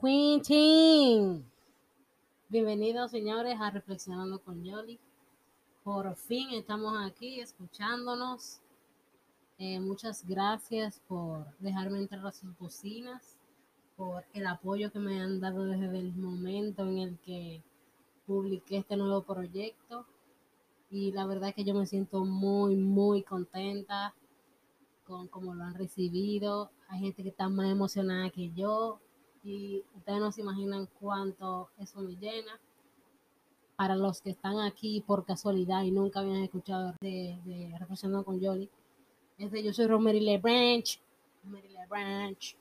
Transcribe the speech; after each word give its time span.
Quintin. 0.00 1.44
Bienvenidos, 2.48 3.12
señores, 3.12 3.60
a 3.60 3.70
Reflexionando 3.70 4.40
con 4.40 4.64
Yoli. 4.64 4.98
Por 5.84 6.16
fin 6.16 6.50
estamos 6.50 6.94
aquí 7.06 7.38
escuchándonos. 7.38 8.60
Eh, 9.58 9.78
muchas 9.78 10.26
gracias 10.26 11.00
por 11.06 11.46
dejarme 11.60 11.98
entrar 11.98 12.26
a 12.26 12.32
sus 12.32 12.58
bocinas, 12.58 13.36
por 13.96 14.24
el 14.32 14.48
apoyo 14.48 14.90
que 14.90 14.98
me 14.98 15.20
han 15.20 15.38
dado 15.40 15.64
desde 15.64 15.96
el 15.96 16.12
momento 16.12 16.82
en 16.82 16.98
el 16.98 17.18
que 17.20 17.62
publiqué 18.26 18.78
este 18.78 18.96
nuevo 18.96 19.22
proyecto. 19.22 20.06
Y 20.90 21.12
la 21.12 21.24
verdad 21.24 21.50
es 21.50 21.54
que 21.54 21.64
yo 21.64 21.74
me 21.74 21.86
siento 21.86 22.24
muy, 22.24 22.74
muy 22.74 23.22
contenta 23.22 24.12
con 25.06 25.28
cómo 25.28 25.54
lo 25.54 25.64
han 25.64 25.74
recibido. 25.74 26.70
Hay 26.88 27.00
gente 27.00 27.22
que 27.22 27.28
está 27.28 27.48
más 27.48 27.70
emocionada 27.70 28.30
que 28.30 28.50
yo 28.52 29.00
y 29.42 29.84
ustedes 29.94 30.20
no 30.20 30.32
se 30.32 30.40
imaginan 30.40 30.88
cuánto 31.00 31.70
eso 31.78 32.00
me 32.00 32.16
llena. 32.16 32.58
Para 33.76 33.96
los 33.96 34.20
que 34.20 34.30
están 34.30 34.60
aquí 34.60 35.00
por 35.00 35.24
casualidad 35.24 35.82
y 35.82 35.90
nunca 35.90 36.20
habían 36.20 36.42
escuchado 36.42 36.94
de, 37.00 37.38
de 37.44 37.76
Reflexionando 37.78 38.24
con 38.24 38.40
Jolly, 38.40 38.70
este, 39.36 39.64
yo 39.64 39.72
soy 39.72 39.86
Romery 39.88 40.38
Branch, 40.38 41.00
Romery 41.42 41.74
Branch, 41.88 42.56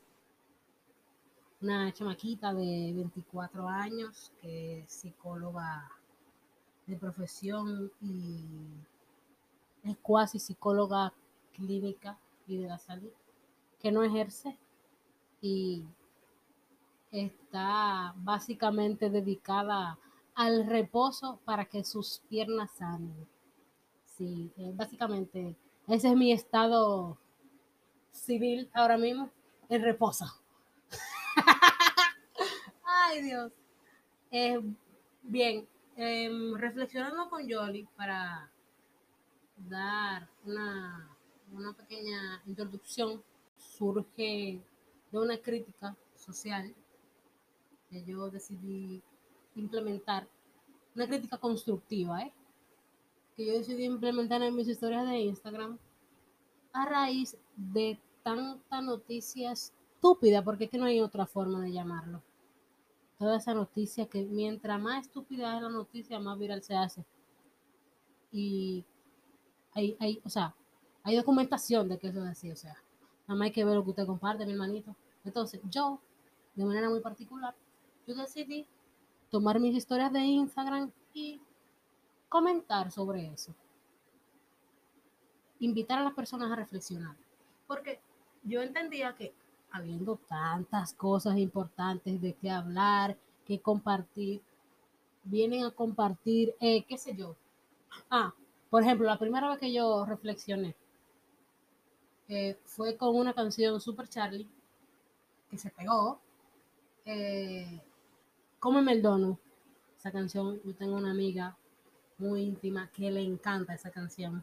una 1.62 1.94
chamaquita 1.94 2.52
de 2.54 2.92
24 2.96 3.70
años 3.70 4.32
que 4.42 4.80
es 4.80 4.92
psicóloga 4.92 5.90
de 6.88 6.98
profesión 6.98 7.92
y 8.02 8.44
es 9.84 9.96
cuasi 10.02 10.40
psicóloga 10.40 11.14
clínica 11.54 12.18
y 12.48 12.58
de 12.58 12.68
la 12.68 12.78
salud, 12.78 13.12
que 13.80 13.92
no 13.92 14.04
ejerce 14.04 14.58
y 15.42 15.86
está 17.12 18.14
básicamente 18.17 19.09
dedicada 19.09 19.98
al 20.36 20.66
reposo 20.66 21.40
para 21.45 21.66
que 21.66 21.84
sus 21.84 22.22
piernas 22.30 22.72
sanen. 22.72 23.28
Sí, 24.06 24.52
eh, 24.58 24.72
básicamente 24.73 25.56
ese 25.88 26.09
es 26.09 26.16
mi 26.16 26.32
estado 26.32 27.17
civil 28.12 28.70
ahora 28.73 28.98
mismo, 28.98 29.30
el 29.70 29.82
reposo. 29.82 30.26
Ay 32.86 33.22
Dios. 33.22 33.52
Eh, 34.32 34.60
bien, 35.23 35.67
em, 35.95 36.56
reflexionando 36.56 37.30
con 37.30 37.48
Yoli 37.48 37.88
para 37.95 38.50
dar 39.58 40.30
una 40.45 41.12
una 41.54 41.73
pequeña 41.73 42.42
introducción, 42.46 43.23
surge 43.58 44.62
de 45.12 45.20
una 45.20 45.38
crítica 45.38 45.95
social 46.16 46.73
que 47.90 48.04
yo 48.04 48.30
decidí 48.30 49.02
implementar, 49.56 50.28
una 50.95 51.08
crítica 51.08 51.38
constructiva, 51.38 52.22
¿eh? 52.22 52.34
que 53.36 53.45
yo 53.45 53.54
decidí 53.54 53.86
implementar 53.86 54.42
en 54.42 54.56
mis 54.56 54.68
historias 54.68 55.08
de 55.08 55.20
Instagram 55.20 55.78
a 56.72 56.86
raíz 56.86 57.38
de 57.56 58.00
tanta 58.23 58.82
noticia 58.82 59.52
estúpida, 59.52 60.44
porque 60.44 60.66
es 60.66 60.72
que 60.72 60.78
no 60.78 60.86
hay 60.86 61.02
otra 61.02 61.26
forma 61.26 61.62
de 61.62 61.72
llamarlo. 61.72 62.23
Toda 63.20 63.38
esa 63.38 63.54
noticia 63.54 64.08
que 64.08 64.23
mientras 64.23 64.82
más 64.82 65.06
estúpida 65.06 65.56
es 65.56 65.62
la 65.62 65.70
noticia, 65.70 66.20
más 66.20 66.38
viral 66.38 66.64
se 66.64 66.76
hace. 66.76 67.06
Y 68.32 68.84
hay, 69.73 69.95
hay, 70.00 70.20
o 70.23 70.30
sea, 70.30 70.56
hay 71.04 71.18
documentación 71.18 71.90
de 71.90 72.00
que 72.00 72.08
eso 72.08 72.23
es 72.23 72.32
así, 72.32 72.50
o 72.50 72.56
sea, 72.56 72.73
nada 73.28 73.38
más 73.38 73.48
hay 73.48 73.52
que 73.52 73.66
ver 73.66 73.76
lo 73.76 73.84
que 73.84 73.90
usted 73.92 74.06
comparte, 74.06 74.46
mi 74.46 74.54
hermanito. 74.54 74.96
Entonces, 75.26 75.62
yo, 75.70 76.00
de 76.56 76.66
manera 76.66 76.90
muy 76.90 77.02
particular, 77.02 77.54
yo 78.08 78.16
decidí 78.16 78.66
tomar 79.30 79.60
mis 79.60 79.76
historias 79.76 80.12
de 80.14 80.20
Instagram 80.20 80.92
y 81.14 81.42
comentar 82.30 82.92
sobre 82.92 83.27
eso. 83.27 83.54
Invitar 85.60 86.00
a 86.00 86.04
las 86.04 86.14
personas 86.14 86.52
a 86.52 86.55
reflexionar. 86.55 87.16
Porque 87.67 88.00
yo 88.44 88.61
entendía 88.61 89.16
que 89.16 89.33
habiendo 89.72 90.17
tantas 90.27 90.94
cosas 90.94 91.38
importantes 91.38 92.22
de 92.22 92.33
qué 92.33 92.50
hablar, 92.50 93.17
que 93.45 93.60
compartir, 93.60 94.42
vienen 95.23 95.66
a 95.66 95.72
compartir, 95.72 96.56
eh, 96.60 96.83
qué 96.83 96.98
sé 96.98 97.16
yo. 97.16 97.36
Ah, 98.10 98.33
por 98.70 98.83
ejemplo, 98.83 99.06
la 99.06 99.20
primera 99.20 99.50
vez 99.50 99.60
que 99.60 99.73
yo 99.73 100.06
reflexioné 100.06 100.76
eh, 102.28 102.58
fue 102.66 102.98
con 102.98 103.16
una 103.16 103.34
canción 103.34 103.80
Super 103.80 104.08
Charlie 104.08 104.48
que 105.50 105.58
se 105.58 105.70
pegó. 105.70 106.20
Eh, 107.06 107.82
Cómeme 108.64 108.94
el 108.94 109.02
dono. 109.02 109.38
Esa 109.98 110.10
canción, 110.10 110.62
yo 110.64 110.73
tengo 110.73 110.95
una 110.95 111.12
amiga 111.12 111.58
muy 112.17 112.44
íntima 112.44 112.89
que 112.94 113.12
le 113.12 113.22
encanta 113.22 113.73
esa 113.73 113.92
canción. 113.92 114.42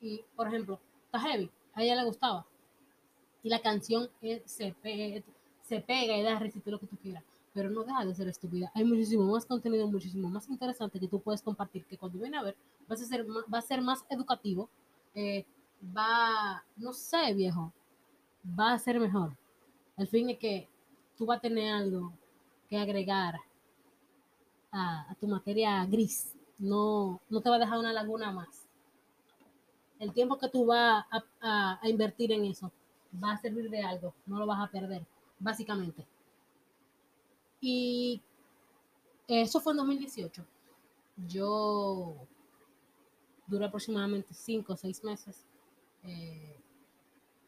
Y, 0.00 0.24
por 0.34 0.48
ejemplo, 0.48 0.80
está 1.04 1.20
heavy, 1.20 1.50
a 1.74 1.82
ella 1.82 1.96
le 1.96 2.04
gustaba. 2.04 2.46
Y 3.42 3.50
la 3.50 3.60
canción 3.60 4.08
se, 4.20 4.42
se 4.46 5.80
pega 5.80 6.16
y 6.16 6.22
da 6.22 6.38
risa 6.38 6.60
lo 6.64 6.78
que 6.80 6.86
tú 6.86 6.96
quieras. 6.96 7.22
Pero 7.52 7.68
no 7.68 7.84
deja 7.84 8.06
de 8.06 8.14
ser 8.14 8.28
estúpida. 8.28 8.72
Hay 8.74 8.84
muchísimo 8.84 9.30
más 9.30 9.44
contenido, 9.44 9.86
muchísimo 9.86 10.30
más 10.30 10.48
interesante 10.48 10.98
que 10.98 11.08
tú 11.08 11.20
puedes 11.20 11.42
compartir. 11.42 11.84
Que 11.84 11.98
cuando 11.98 12.18
viene 12.18 12.38
a 12.38 12.42
ver, 12.42 12.56
va 12.90 12.94
a 12.94 12.96
ser, 12.96 13.26
va 13.28 13.58
a 13.58 13.60
ser 13.60 13.82
más 13.82 14.06
educativo. 14.08 14.70
Eh, 15.14 15.44
va, 15.82 16.64
no 16.76 16.92
sé, 16.92 17.34
viejo, 17.34 17.72
va 18.58 18.72
a 18.72 18.78
ser 18.78 19.00
mejor. 19.00 19.36
Al 19.96 20.06
fin 20.06 20.30
es 20.30 20.38
que 20.38 20.68
tú 21.16 21.26
vas 21.26 21.38
a 21.38 21.42
tener 21.42 21.74
algo 21.74 22.12
que 22.68 22.78
agregar 22.78 23.36
a, 24.70 25.14
tu 25.20 25.26
materia 25.26 25.84
gris. 25.86 26.34
No, 26.58 27.20
no 27.28 27.40
te 27.40 27.50
va 27.50 27.56
a 27.56 27.58
dejar 27.58 27.78
una 27.78 27.92
laguna 27.92 28.30
más. 28.30 28.66
El 29.98 30.12
tiempo 30.12 30.38
que 30.38 30.48
tú 30.48 30.66
vas 30.66 31.04
a, 31.40 31.78
a 31.80 31.88
invertir 31.88 32.32
en 32.32 32.44
eso 32.44 32.70
va 33.22 33.32
a 33.32 33.38
servir 33.38 33.68
de 33.68 33.82
algo, 33.82 34.14
no 34.26 34.38
lo 34.38 34.46
vas 34.46 34.60
a 34.60 34.70
perder, 34.70 35.04
básicamente. 35.38 36.06
Y 37.60 38.20
eso 39.28 39.60
fue 39.60 39.72
en 39.72 39.78
2018. 39.78 40.44
Yo 41.28 42.14
duré 43.46 43.66
aproximadamente 43.66 44.32
cinco 44.34 44.72
o 44.72 44.76
seis 44.76 45.04
meses 45.04 45.44
eh, 46.04 46.60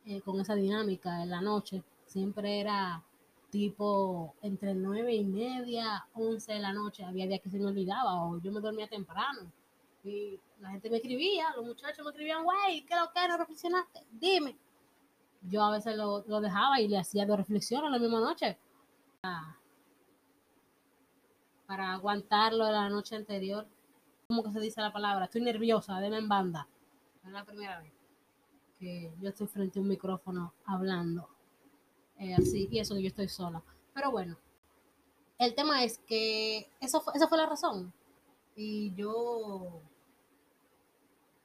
eh, 0.06 0.20
con 0.20 0.40
esa 0.40 0.54
dinámica 0.54 1.22
en 1.22 1.30
la 1.30 1.40
noche. 1.40 1.82
Siempre 2.06 2.60
era 2.60 3.02
tipo 3.50 4.34
entre 4.42 4.74
nueve 4.74 5.14
y 5.14 5.24
media, 5.24 6.06
once 6.14 6.52
de 6.52 6.58
la 6.58 6.72
noche. 6.72 7.04
Había 7.04 7.26
días 7.26 7.40
que 7.40 7.50
se 7.50 7.58
me 7.58 7.66
olvidaba 7.66 8.22
o 8.24 8.38
yo 8.40 8.52
me 8.52 8.60
dormía 8.60 8.86
temprano. 8.88 9.50
Y 10.02 10.38
la 10.60 10.70
gente 10.70 10.90
me 10.90 10.96
escribía, 10.96 11.46
los 11.56 11.64
muchachos 11.64 12.04
me 12.04 12.10
escribían, 12.10 12.44
güey, 12.44 12.84
¿qué 12.84 12.94
lo 12.94 13.10
que 13.10 13.28
no 13.28 13.38
reflexionaste? 13.38 14.06
Dime. 14.10 14.56
Yo 15.42 15.62
a 15.62 15.70
veces 15.70 15.96
lo, 15.96 16.20
dejaba 16.40 16.80
y 16.80 16.88
le 16.88 16.98
hacía 16.98 17.24
de 17.26 17.36
reflexión 17.36 17.84
a 17.84 17.90
la 17.90 17.98
misma 17.98 18.20
noche. 18.20 18.58
Para, 21.66 21.92
aguantarlo 21.94 22.66
de 22.66 22.72
la 22.72 22.88
noche 22.90 23.16
anterior. 23.16 23.66
¿Cómo 24.28 24.42
que 24.42 24.52
se 24.52 24.60
dice 24.60 24.80
la 24.80 24.92
palabra? 24.92 25.24
Estoy 25.24 25.40
nerviosa, 25.42 25.98
denme 26.00 26.18
en 26.18 26.28
banda. 26.28 26.68
Es 27.24 27.30
la 27.30 27.44
primera 27.44 27.80
vez 27.80 28.03
yo 28.80 29.28
estoy 29.28 29.46
frente 29.46 29.78
a 29.78 29.82
un 29.82 29.88
micrófono 29.88 30.52
hablando. 30.66 31.28
Eh, 32.18 32.34
así, 32.34 32.68
y 32.70 32.78
eso 32.78 32.94
que 32.94 33.02
yo 33.02 33.08
estoy 33.08 33.28
sola. 33.28 33.62
Pero 33.92 34.10
bueno, 34.10 34.36
el 35.38 35.54
tema 35.54 35.84
es 35.84 35.98
que 35.98 36.68
eso 36.80 37.00
fue, 37.00 37.12
esa 37.14 37.28
fue 37.28 37.38
la 37.38 37.46
razón. 37.46 37.92
Y 38.56 38.94
yo 38.94 39.80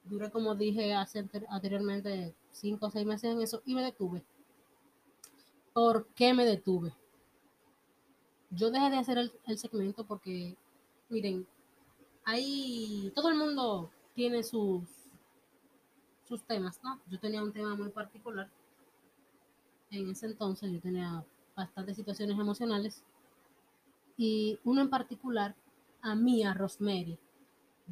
duré, 0.03 0.29
como 0.31 0.55
dije 0.55 0.93
hace, 0.93 1.27
anteriormente, 1.49 2.35
cinco 2.51 2.87
o 2.87 2.91
seis 2.91 3.05
meses 3.05 3.31
en 3.31 3.41
eso 3.41 3.61
y 3.65 3.75
me 3.75 3.83
detuve. 3.83 4.23
¿Por 5.73 6.07
qué 6.07 6.33
me 6.33 6.45
detuve? 6.45 6.93
Yo 8.51 8.71
dejé 8.71 8.89
de 8.89 8.97
hacer 8.97 9.17
el, 9.17 9.31
el 9.45 9.57
segmento 9.57 10.03
porque, 10.05 10.55
miren, 11.09 11.47
hay, 12.25 13.11
todo 13.15 13.29
el 13.29 13.35
mundo 13.35 13.91
tiene 14.13 14.43
sus 14.43 14.98
sus 16.29 16.43
temas, 16.43 16.79
¿no? 16.83 17.01
Yo 17.09 17.19
tenía 17.19 17.41
un 17.41 17.51
tema 17.51 17.75
muy 17.75 17.89
particular. 17.89 18.47
En 19.89 20.11
ese 20.11 20.27
entonces 20.27 20.71
yo 20.71 20.79
tenía 20.79 21.25
bastantes 21.55 21.95
situaciones 21.97 22.37
emocionales. 22.37 23.03
Y 24.15 24.59
uno 24.63 24.81
en 24.81 24.91
particular, 24.91 25.55
a 26.01 26.13
mí, 26.13 26.43
a 26.43 26.53
Rosemary, 26.53 27.17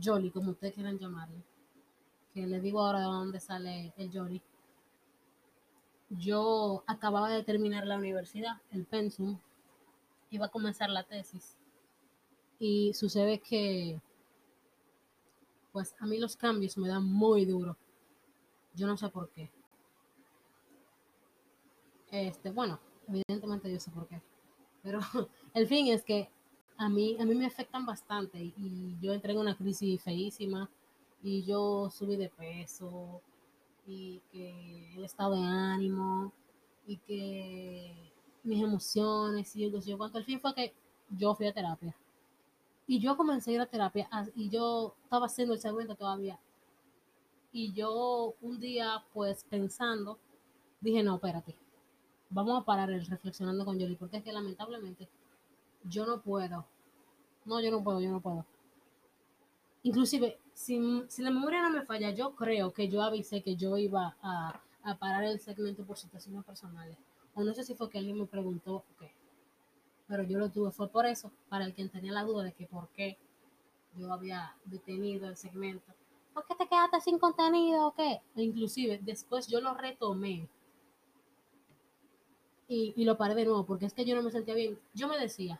Jolly, 0.01 0.29
como 0.29 0.51
ustedes 0.51 0.75
quieran 0.75 0.99
llamarle, 0.99 1.41
que 2.33 2.45
le 2.45 2.61
digo 2.61 2.81
ahora 2.81 2.99
de 2.99 3.05
dónde 3.05 3.39
sale 3.39 3.91
el 3.97 4.11
Jolly. 4.11 4.41
Yo 6.09 6.83
acababa 6.85 7.29
de 7.29 7.43
terminar 7.43 7.87
la 7.87 7.97
universidad, 7.97 8.61
el 8.71 8.85
pensum, 8.85 9.39
iba 10.29 10.45
a 10.45 10.49
comenzar 10.49 10.91
la 10.91 11.03
tesis. 11.03 11.57
Y 12.59 12.93
sucede 12.93 13.39
que, 13.39 13.99
pues 15.71 15.95
a 15.99 16.05
mí 16.05 16.19
los 16.19 16.35
cambios 16.35 16.77
me 16.77 16.87
dan 16.87 17.03
muy 17.03 17.45
duro 17.45 17.77
yo 18.77 18.87
no 18.87 18.95
sé 18.95 19.09
por 19.09 19.29
qué. 19.31 19.49
Este, 22.11 22.51
bueno, 22.51 22.79
evidentemente 23.07 23.71
yo 23.71 23.79
sé 23.79 23.91
por 23.91 24.07
qué. 24.07 24.21
Pero 24.83 24.99
el 25.53 25.67
fin 25.67 25.87
es 25.87 26.03
que 26.03 26.29
a 26.77 26.87
mí, 26.87 27.17
a 27.19 27.25
mí 27.25 27.35
me 27.35 27.47
afectan 27.47 27.85
bastante 27.85 28.39
y, 28.39 28.97
yo 29.01 29.13
entré 29.13 29.33
en 29.33 29.39
una 29.39 29.57
crisis 29.57 30.01
feísima 30.01 30.69
y 31.23 31.43
yo 31.43 31.89
subí 31.89 32.15
de 32.15 32.29
peso 32.29 33.21
y 33.87 34.21
que 34.31 34.93
el 34.95 35.03
estado 35.03 35.35
de 35.35 35.41
ánimo 35.41 36.31
y 36.85 36.97
que 36.97 38.11
mis 38.43 38.63
emociones 38.63 39.55
y 39.55 39.69
yo 39.69 39.97
cuanto 39.97 40.19
al 40.19 40.23
fin 40.23 40.39
fue 40.39 40.53
que 40.53 40.73
yo 41.09 41.33
fui 41.33 41.47
a 41.47 41.53
terapia 41.53 41.95
y 42.85 42.99
yo 42.99 43.17
comencé 43.17 43.51
a 43.51 43.53
ir 43.55 43.61
a 43.61 43.65
terapia 43.65 44.09
y 44.35 44.49
yo 44.49 44.95
estaba 45.03 45.25
haciendo 45.25 45.53
el 45.53 45.59
segmento 45.59 45.95
todavía 45.95 46.39
y 47.57 47.73
yo 47.73 48.35
un 48.41 48.59
día 48.59 49.03
pues 49.13 49.43
pensando 49.43 50.19
dije 50.81 51.01
no 51.03 51.15
espérate 51.15 51.55
vamos 52.29 52.61
a 52.61 52.65
parar 52.65 52.89
el 52.91 53.05
reflexionando 53.05 53.65
con 53.65 53.79
Yoli 53.79 53.95
porque 53.95 54.17
es 54.17 54.23
que 54.23 54.31
lamentablemente 54.31 55.07
yo 55.89 56.05
no 56.05 56.21
puedo. 56.21 56.65
No, 57.45 57.61
yo 57.61 57.71
no 57.71 57.83
puedo, 57.83 58.01
yo 58.01 58.11
no 58.11 58.21
puedo. 58.21 58.45
Inclusive, 59.83 60.37
si, 60.53 60.79
la 61.19 61.31
memoria 61.31 61.61
no 61.61 61.69
me 61.69 61.85
falla, 61.85 62.11
yo 62.11 62.35
creo 62.35 62.73
que 62.73 62.89
yo 62.89 63.01
avisé 63.01 63.41
que 63.41 63.55
yo 63.55 63.77
iba 63.77 64.17
a, 64.21 64.61
parar 64.99 65.25
el 65.25 65.39
segmento 65.39 65.85
por 65.85 65.97
situaciones 65.97 66.43
personales. 66.45 66.97
O 67.35 67.43
no 67.43 67.53
sé 67.53 67.63
si 67.63 67.75
fue 67.75 67.89
que 67.89 67.97
alguien 67.97 68.17
me 68.17 68.25
preguntó 68.25 68.83
qué. 68.99 69.11
Pero 70.07 70.23
yo 70.23 70.39
lo 70.39 70.49
tuve, 70.49 70.71
fue 70.71 70.87
por 70.89 71.05
eso, 71.05 71.31
para 71.49 71.65
el 71.65 71.73
que 71.73 71.87
tenía 71.89 72.13
la 72.13 72.23
duda 72.23 72.43
de 72.43 72.53
que 72.53 72.65
por 72.65 72.87
qué 72.89 73.17
yo 73.97 74.11
había 74.13 74.55
detenido 74.65 75.27
el 75.27 75.35
segmento. 75.35 75.93
¿Por 76.37 76.45
qué 76.45 76.53
te 76.53 76.67
quedaste 76.67 77.01
sin 77.01 77.17
contenido 77.17 77.87
o 77.87 77.95
qué? 77.95 78.21
Inclusive, 78.35 78.99
después 79.01 79.47
yo 79.47 79.59
lo 79.59 79.73
retomé 79.73 80.47
y, 82.67 82.93
y, 82.95 83.05
lo 83.05 83.17
paré 83.17 83.33
de 83.33 83.45
nuevo 83.45 83.65
porque 83.65 83.87
es 83.87 83.93
que 83.95 84.05
yo 84.05 84.15
no 84.15 84.21
me 84.21 84.29
sentía 84.29 84.53
bien. 84.53 84.79
Yo 84.93 85.07
me 85.07 85.17
decía, 85.17 85.59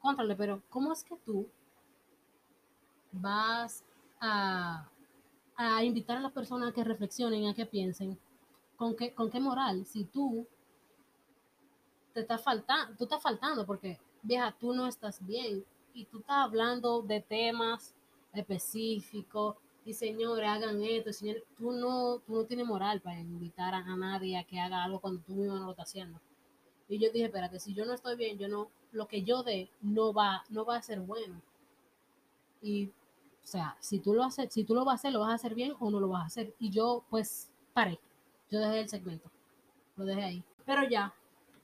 contrale, 0.00 0.36
pero 0.36 0.60
¿cómo 0.68 0.92
es 0.92 1.02
que 1.02 1.16
tú 1.24 1.48
vas 3.10 3.82
a, 4.20 4.86
a 5.56 5.82
invitar 5.82 6.18
a 6.18 6.20
las 6.20 6.32
personas 6.32 6.68
a 6.68 6.74
que 6.74 6.84
reflexionen, 6.84 7.46
a 7.46 7.54
que 7.54 7.64
piensen? 7.64 8.18
¿Con 8.76 8.94
qué, 8.94 9.14
con 9.14 9.30
qué 9.30 9.40
moral? 9.40 9.86
Si 9.86 10.04
tú 10.04 10.46
te 12.12 12.20
estás 12.20 12.44
faltando, 12.44 12.94
tú 12.98 13.04
estás 13.04 13.22
faltando 13.22 13.64
porque, 13.64 13.98
vieja, 14.20 14.54
tú 14.60 14.74
no 14.74 14.86
estás 14.86 15.26
bien 15.26 15.64
y 15.94 16.04
tú 16.04 16.18
estás 16.18 16.36
hablando 16.36 17.00
de 17.00 17.22
temas 17.22 17.94
específicos 18.32 19.56
y 19.88 19.94
señores, 19.94 20.46
hagan 20.46 20.82
esto, 20.82 21.14
señor, 21.14 21.42
tú 21.56 21.72
no, 21.72 22.18
tú 22.18 22.34
no 22.34 22.44
tienes 22.44 22.66
moral 22.66 23.00
para 23.00 23.18
invitar 23.18 23.74
a, 23.74 23.82
nadie 23.96 24.36
a 24.36 24.44
que 24.44 24.60
haga 24.60 24.84
algo 24.84 25.00
cuando 25.00 25.22
tú 25.22 25.32
mismo 25.32 25.54
no 25.54 25.64
lo 25.64 25.70
estás 25.70 25.88
haciendo. 25.88 26.20
Y 26.90 26.98
yo 26.98 27.10
dije, 27.10 27.24
espérate, 27.24 27.58
si 27.58 27.72
yo 27.72 27.86
no 27.86 27.94
estoy 27.94 28.14
bien, 28.16 28.36
yo 28.36 28.48
no, 28.48 28.68
lo 28.92 29.08
que 29.08 29.22
yo 29.22 29.42
dé 29.42 29.70
no 29.80 30.12
va, 30.12 30.44
no 30.50 30.66
va 30.66 30.76
a 30.76 30.82
ser 30.82 31.00
bueno. 31.00 31.40
Y, 32.60 32.88
o 32.88 33.46
sea, 33.46 33.78
si 33.80 33.98
tú 34.00 34.12
lo 34.12 34.24
haces, 34.24 34.52
si 34.52 34.64
tú 34.64 34.74
lo 34.74 34.84
vas 34.84 34.92
a 34.92 34.96
hacer, 34.96 35.12
lo 35.12 35.20
vas 35.20 35.30
a 35.30 35.34
hacer 35.36 35.54
bien 35.54 35.74
o 35.80 35.90
no 35.90 36.00
lo 36.00 36.08
vas 36.08 36.22
a 36.22 36.26
hacer. 36.26 36.54
Y 36.58 36.68
yo, 36.68 37.04
pues, 37.08 37.50
paré. 37.72 37.98
Yo 38.50 38.60
dejé 38.60 38.80
el 38.80 38.88
segmento. 38.90 39.30
Lo 39.96 40.04
dejé 40.04 40.22
ahí. 40.22 40.44
Pero 40.66 40.86
ya, 40.86 41.14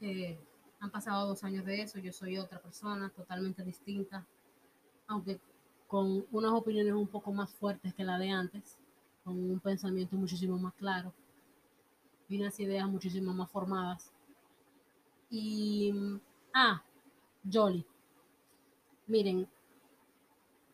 eh, 0.00 0.38
han 0.80 0.90
pasado 0.90 1.28
dos 1.28 1.44
años 1.44 1.66
de 1.66 1.82
eso. 1.82 1.98
Yo 1.98 2.12
soy 2.12 2.38
otra 2.38 2.58
persona 2.58 3.10
totalmente 3.10 3.62
distinta. 3.62 4.26
Aunque 5.06 5.40
con 5.86 6.26
unas 6.32 6.52
opiniones 6.52 6.94
un 6.94 7.08
poco 7.08 7.32
más 7.32 7.50
fuertes 7.52 7.94
que 7.94 8.04
la 8.04 8.18
de 8.18 8.30
antes, 8.30 8.78
con 9.22 9.38
un 9.38 9.60
pensamiento 9.60 10.16
muchísimo 10.16 10.58
más 10.58 10.74
claro 10.74 11.12
y 12.28 12.40
unas 12.40 12.58
ideas 12.60 12.88
muchísimo 12.88 13.32
más 13.32 13.50
formadas. 13.50 14.12
Y, 15.30 15.92
ah, 16.52 16.82
Jolly. 17.50 17.84
Miren, 19.06 19.48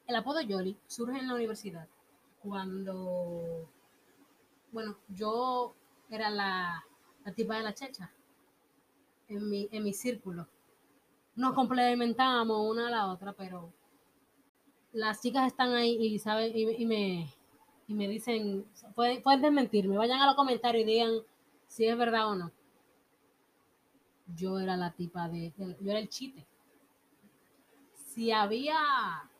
el 0.07 0.17
apodo 0.17 0.41
Jolly 0.49 0.77
surge 0.87 1.19
en 1.19 1.29
la 1.29 1.35
universidad 1.35 1.89
cuando, 2.43 3.69
bueno, 4.73 4.97
yo 5.09 5.75
era 6.09 6.31
la, 6.31 6.85
la 7.25 7.33
tipa 7.33 7.57
de 7.57 7.63
la 7.63 7.75
checha 7.75 8.11
en 9.29 9.49
mi, 9.49 9.69
en 9.73 9.85
mi 9.85 9.93
círculo. 9.93 10.47
Nos 11.37 11.55
complementábamos 11.55 12.71
una 12.71 12.89
a 12.89 12.91
la 12.91 13.07
otra, 13.09 13.33
pero 13.33 13.73
las 14.93 15.21
chicas 15.21 15.47
están 15.47 15.75
ahí 15.75 15.97
y 16.01 16.19
saben 16.19 16.53
y, 16.55 16.87
me, 16.87 17.33
y 17.87 17.95
me 17.95 18.09
dicen, 18.09 18.65
pueden, 18.95 19.23
pueden 19.23 19.43
desmentirme, 19.43 19.97
vayan 19.97 20.21
a 20.21 20.27
los 20.27 20.35
comentarios 20.35 20.83
y 20.83 20.87
digan 20.93 21.13
si 21.67 21.87
es 21.87 21.97
verdad 21.97 22.29
o 22.29 22.35
no. 22.35 22.51
Yo 24.37 24.59
era 24.59 24.77
la 24.77 24.93
tipa 24.93 25.29
de, 25.29 25.53
yo 25.59 25.91
era 25.91 25.99
el 25.99 26.09
chiste. 26.09 26.47
Si 27.95 28.33
había, 28.33 28.77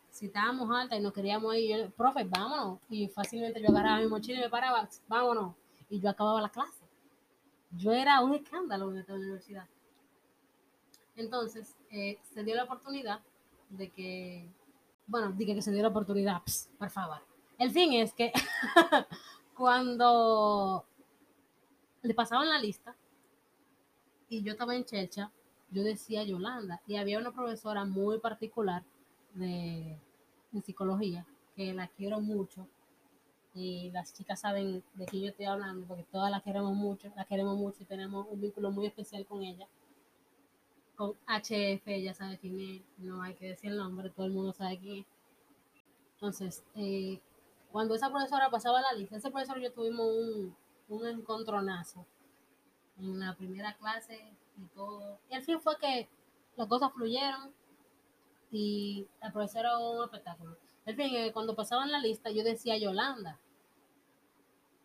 si 0.09 0.27
estábamos 0.27 0.69
altas 0.75 0.99
y 0.99 1.01
nos 1.01 1.13
queríamos 1.13 1.55
ir, 1.55 1.77
yo, 1.77 1.89
profe, 1.91 2.23
vámonos. 2.23 2.79
Y 2.89 3.07
fácilmente 3.09 3.61
yo 3.61 3.69
agarraba 3.69 3.99
mi 3.99 4.07
mochila 4.07 4.39
y 4.39 4.43
me 4.43 4.49
paraba, 4.49 4.87
vámonos. 5.07 5.55
Y 5.89 5.99
yo 5.99 6.09
acababa 6.09 6.41
la 6.41 6.49
clase. 6.49 6.85
Yo 7.71 7.91
era 7.91 8.21
un 8.21 8.33
escándalo 8.35 8.91
en 8.91 8.97
esta 8.97 9.13
universidad. 9.13 9.67
Entonces, 11.15 11.75
eh, 11.89 12.19
se 12.33 12.43
dio 12.43 12.55
la 12.55 12.63
oportunidad 12.63 13.19
de 13.69 13.89
que 13.89 14.49
bueno, 15.07 15.31
dije 15.31 15.55
que 15.55 15.61
se 15.61 15.71
dio 15.71 15.81
la 15.81 15.89
oportunidad, 15.89 16.41
por 16.77 16.89
favor. 16.89 17.19
El 17.57 17.71
fin 17.71 17.93
es 17.93 18.13
que 18.13 18.31
cuando 19.55 20.85
le 22.01 22.13
pasaban 22.13 22.49
la 22.49 22.59
lista 22.59 22.95
y 24.29 24.41
yo 24.41 24.53
estaba 24.53 24.75
en 24.75 24.85
Chelcha, 24.85 25.31
yo 25.69 25.83
decía 25.83 26.23
Yolanda 26.23 26.81
y 26.87 26.95
había 26.95 27.19
una 27.19 27.31
profesora 27.31 27.85
muy 27.85 28.19
particular 28.19 28.83
de, 29.33 29.97
de 30.51 30.61
psicología 30.61 31.25
que 31.55 31.73
la 31.73 31.87
quiero 31.87 32.19
mucho 32.19 32.67
y 33.53 33.91
las 33.91 34.13
chicas 34.13 34.39
saben 34.39 34.83
de 34.93 35.05
quién 35.05 35.23
yo 35.23 35.29
estoy 35.29 35.45
hablando 35.45 35.85
porque 35.85 36.05
todas 36.11 36.31
la 36.31 36.41
queremos 36.41 36.73
mucho, 36.73 37.11
la 37.15 37.25
queremos 37.25 37.57
mucho 37.57 37.83
y 37.83 37.85
tenemos 37.85 38.27
un 38.29 38.41
vínculo 38.41 38.71
muy 38.71 38.85
especial 38.85 39.25
con 39.25 39.43
ella 39.43 39.67
con 41.01 41.15
HF, 41.25 41.87
ya 41.99 42.13
sabe 42.13 42.37
quién 42.37 42.59
es, 42.59 42.81
no 42.99 43.23
hay 43.23 43.33
que 43.33 43.47
decir 43.47 43.71
el 43.71 43.77
nombre, 43.77 44.11
todo 44.11 44.27
el 44.27 44.33
mundo 44.33 44.53
sabe 44.53 44.77
quién 44.77 44.99
es. 44.99 45.05
Entonces, 46.13 46.63
eh, 46.75 47.19
cuando 47.71 47.95
esa 47.95 48.11
profesora 48.11 48.51
pasaba 48.51 48.81
la 48.81 48.93
lista, 48.93 49.17
ese 49.17 49.31
profesor 49.31 49.57
y 49.57 49.63
yo 49.63 49.73
tuvimos 49.73 50.05
un, 50.05 50.55
un 50.89 51.07
encontronazo 51.07 52.05
en 52.99 53.19
la 53.19 53.35
primera 53.35 53.75
clase 53.77 54.31
y 54.59 54.65
todo. 54.75 55.17
Y 55.27 55.33
al 55.33 55.41
fin 55.41 55.59
fue 55.59 55.75
que 55.79 56.07
las 56.55 56.67
cosas 56.67 56.93
fluyeron 56.93 57.51
y 58.51 59.07
la 59.23 59.31
profesora 59.31 59.79
un 59.79 60.03
espectáculo. 60.03 60.55
Al 60.85 60.95
fin, 60.95 61.15
eh, 61.15 61.31
cuando 61.33 61.55
pasaban 61.55 61.91
la 61.91 61.97
lista, 61.97 62.29
yo 62.29 62.43
decía 62.43 62.77
Yolanda. 62.77 63.39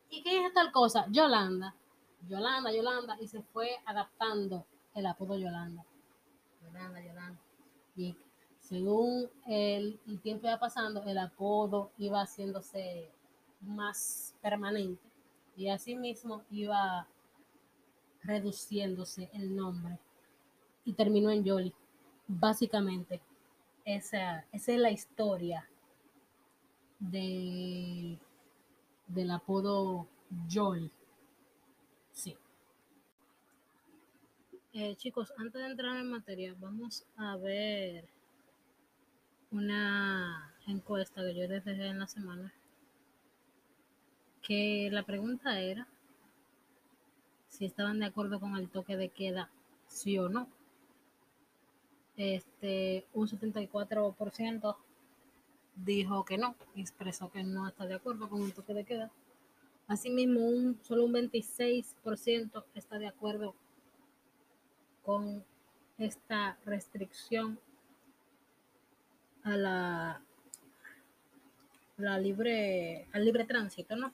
¿Y 0.08 0.23
qué 0.23 0.46
es 0.46 0.54
tal 0.54 0.73
cosa? 0.73 1.04
Yolanda. 1.11 1.75
Yolanda, 2.26 2.73
Yolanda. 2.73 3.18
Y 3.20 3.28
se 3.28 3.42
fue 3.42 3.68
adaptando 3.85 4.64
el 4.94 5.04
apodo 5.04 5.37
Yolanda. 5.37 5.85
Y 7.97 8.16
según 8.61 9.30
el, 9.47 10.00
tiempo 10.23 10.47
iba 10.47 10.59
pasando, 10.59 11.02
el 11.04 11.18
apodo 11.18 11.90
iba 11.99 12.21
haciéndose 12.21 13.11
más 13.61 14.35
permanente 14.42 15.02
y 15.56 15.68
asimismo 15.68 16.42
iba 16.50 17.06
reduciéndose 18.23 19.30
el 19.33 19.54
nombre 19.54 19.99
y 20.85 20.92
terminó 20.92 21.30
en 21.30 21.45
Yoli. 21.45 21.75
Básicamente, 22.28 23.23
esa, 23.85 24.45
esa 24.52 24.73
es 24.73 24.78
la 24.78 24.90
historia 24.90 25.68
de, 26.99 28.18
del 29.06 29.30
apodo 29.30 30.06
Yoli. 30.49 30.90
Sí. 32.12 32.37
Eh, 34.78 34.95
chicos, 34.97 35.33
antes 35.38 35.62
de 35.62 35.68
entrar 35.68 35.97
en 35.97 36.11
materia, 36.11 36.54
vamos 36.61 37.06
a 37.16 37.35
ver 37.38 38.04
una 39.50 40.54
encuesta 40.66 41.23
que 41.23 41.35
yo 41.35 41.49
les 41.49 41.64
dejé 41.64 41.87
en 41.87 41.99
la 41.99 42.06
semana. 42.06 42.52
Que 44.42 44.90
la 44.92 45.02
pregunta 45.02 45.59
era 45.62 45.88
si 47.49 47.64
estaban 47.64 48.00
de 48.00 48.04
acuerdo 48.04 48.38
con 48.38 48.54
el 48.54 48.68
toque 48.68 48.99
de 48.99 49.09
queda, 49.09 49.49
sí 49.87 50.18
o 50.18 50.28
no. 50.28 50.47
Este, 52.18 53.06
un 53.14 53.28
74% 53.28 54.76
dijo 55.75 56.25
que 56.26 56.37
no, 56.37 56.54
expresó 56.75 57.30
que 57.30 57.45
no 57.45 57.66
está 57.66 57.87
de 57.87 57.95
acuerdo 57.95 58.28
con 58.28 58.42
el 58.42 58.52
toque 58.52 58.75
de 58.75 58.85
queda. 58.85 59.11
Asimismo, 59.87 60.40
un, 60.40 60.78
solo 60.83 61.06
un 61.06 61.14
26% 61.14 62.64
está 62.75 62.99
de 62.99 63.06
acuerdo 63.06 63.54
con 65.06 65.44
esta 65.98 66.58
restricción 66.66 67.58
a 69.44 69.56
la, 69.56 70.20
la 71.96 72.18
libre, 72.18 73.06
al 73.12 73.25
libre 73.25 73.44
tránsito, 73.44 73.94
¿no? 73.94 74.12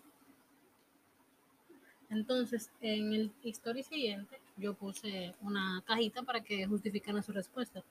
Entonces, 2.10 2.70
en 2.82 3.14
el 3.14 3.32
historia 3.42 3.82
siguiente, 3.82 4.38
yo 4.58 4.74
puse 4.74 5.34
una 5.40 5.82
cajita 5.86 6.22
para 6.22 6.42
que 6.42 6.66
justificara 6.66 7.22
su 7.22 7.32
respuesta. 7.32 7.82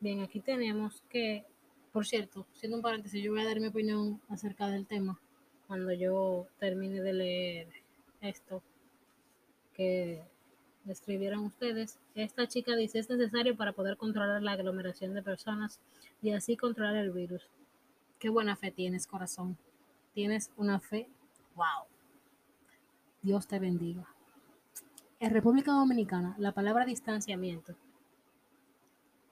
Bien, 0.00 0.20
aquí 0.20 0.40
tenemos 0.40 1.04
que, 1.08 1.44
por 1.92 2.04
cierto, 2.04 2.44
siendo 2.54 2.76
un 2.76 2.82
paréntesis, 2.82 3.22
yo 3.22 3.30
voy 3.30 3.42
a 3.42 3.44
dar 3.44 3.60
mi 3.60 3.68
opinión 3.68 4.20
acerca 4.28 4.66
del 4.66 4.84
tema 4.84 5.20
cuando 5.68 5.92
yo 5.92 6.48
termine 6.58 7.00
de 7.00 7.12
leer 7.12 7.68
esto 8.20 8.62
que 9.74 10.31
escribieron 10.88 11.44
ustedes. 11.44 11.98
Esta 12.14 12.48
chica 12.48 12.74
dice 12.74 12.98
es 12.98 13.08
necesario 13.08 13.56
para 13.56 13.72
poder 13.72 13.96
controlar 13.96 14.42
la 14.42 14.52
aglomeración 14.52 15.14
de 15.14 15.22
personas 15.22 15.80
y 16.20 16.32
así 16.32 16.56
controlar 16.56 16.96
el 16.96 17.12
virus. 17.12 17.48
Qué 18.18 18.28
buena 18.28 18.56
fe 18.56 18.70
tienes, 18.70 19.06
corazón. 19.06 19.56
Tienes 20.14 20.50
una 20.56 20.80
fe. 20.80 21.08
Wow. 21.54 21.86
Dios 23.22 23.46
te 23.46 23.58
bendiga. 23.58 24.06
En 25.20 25.30
República 25.30 25.72
Dominicana, 25.72 26.34
la 26.38 26.52
palabra 26.52 26.84
distanciamiento 26.84 27.76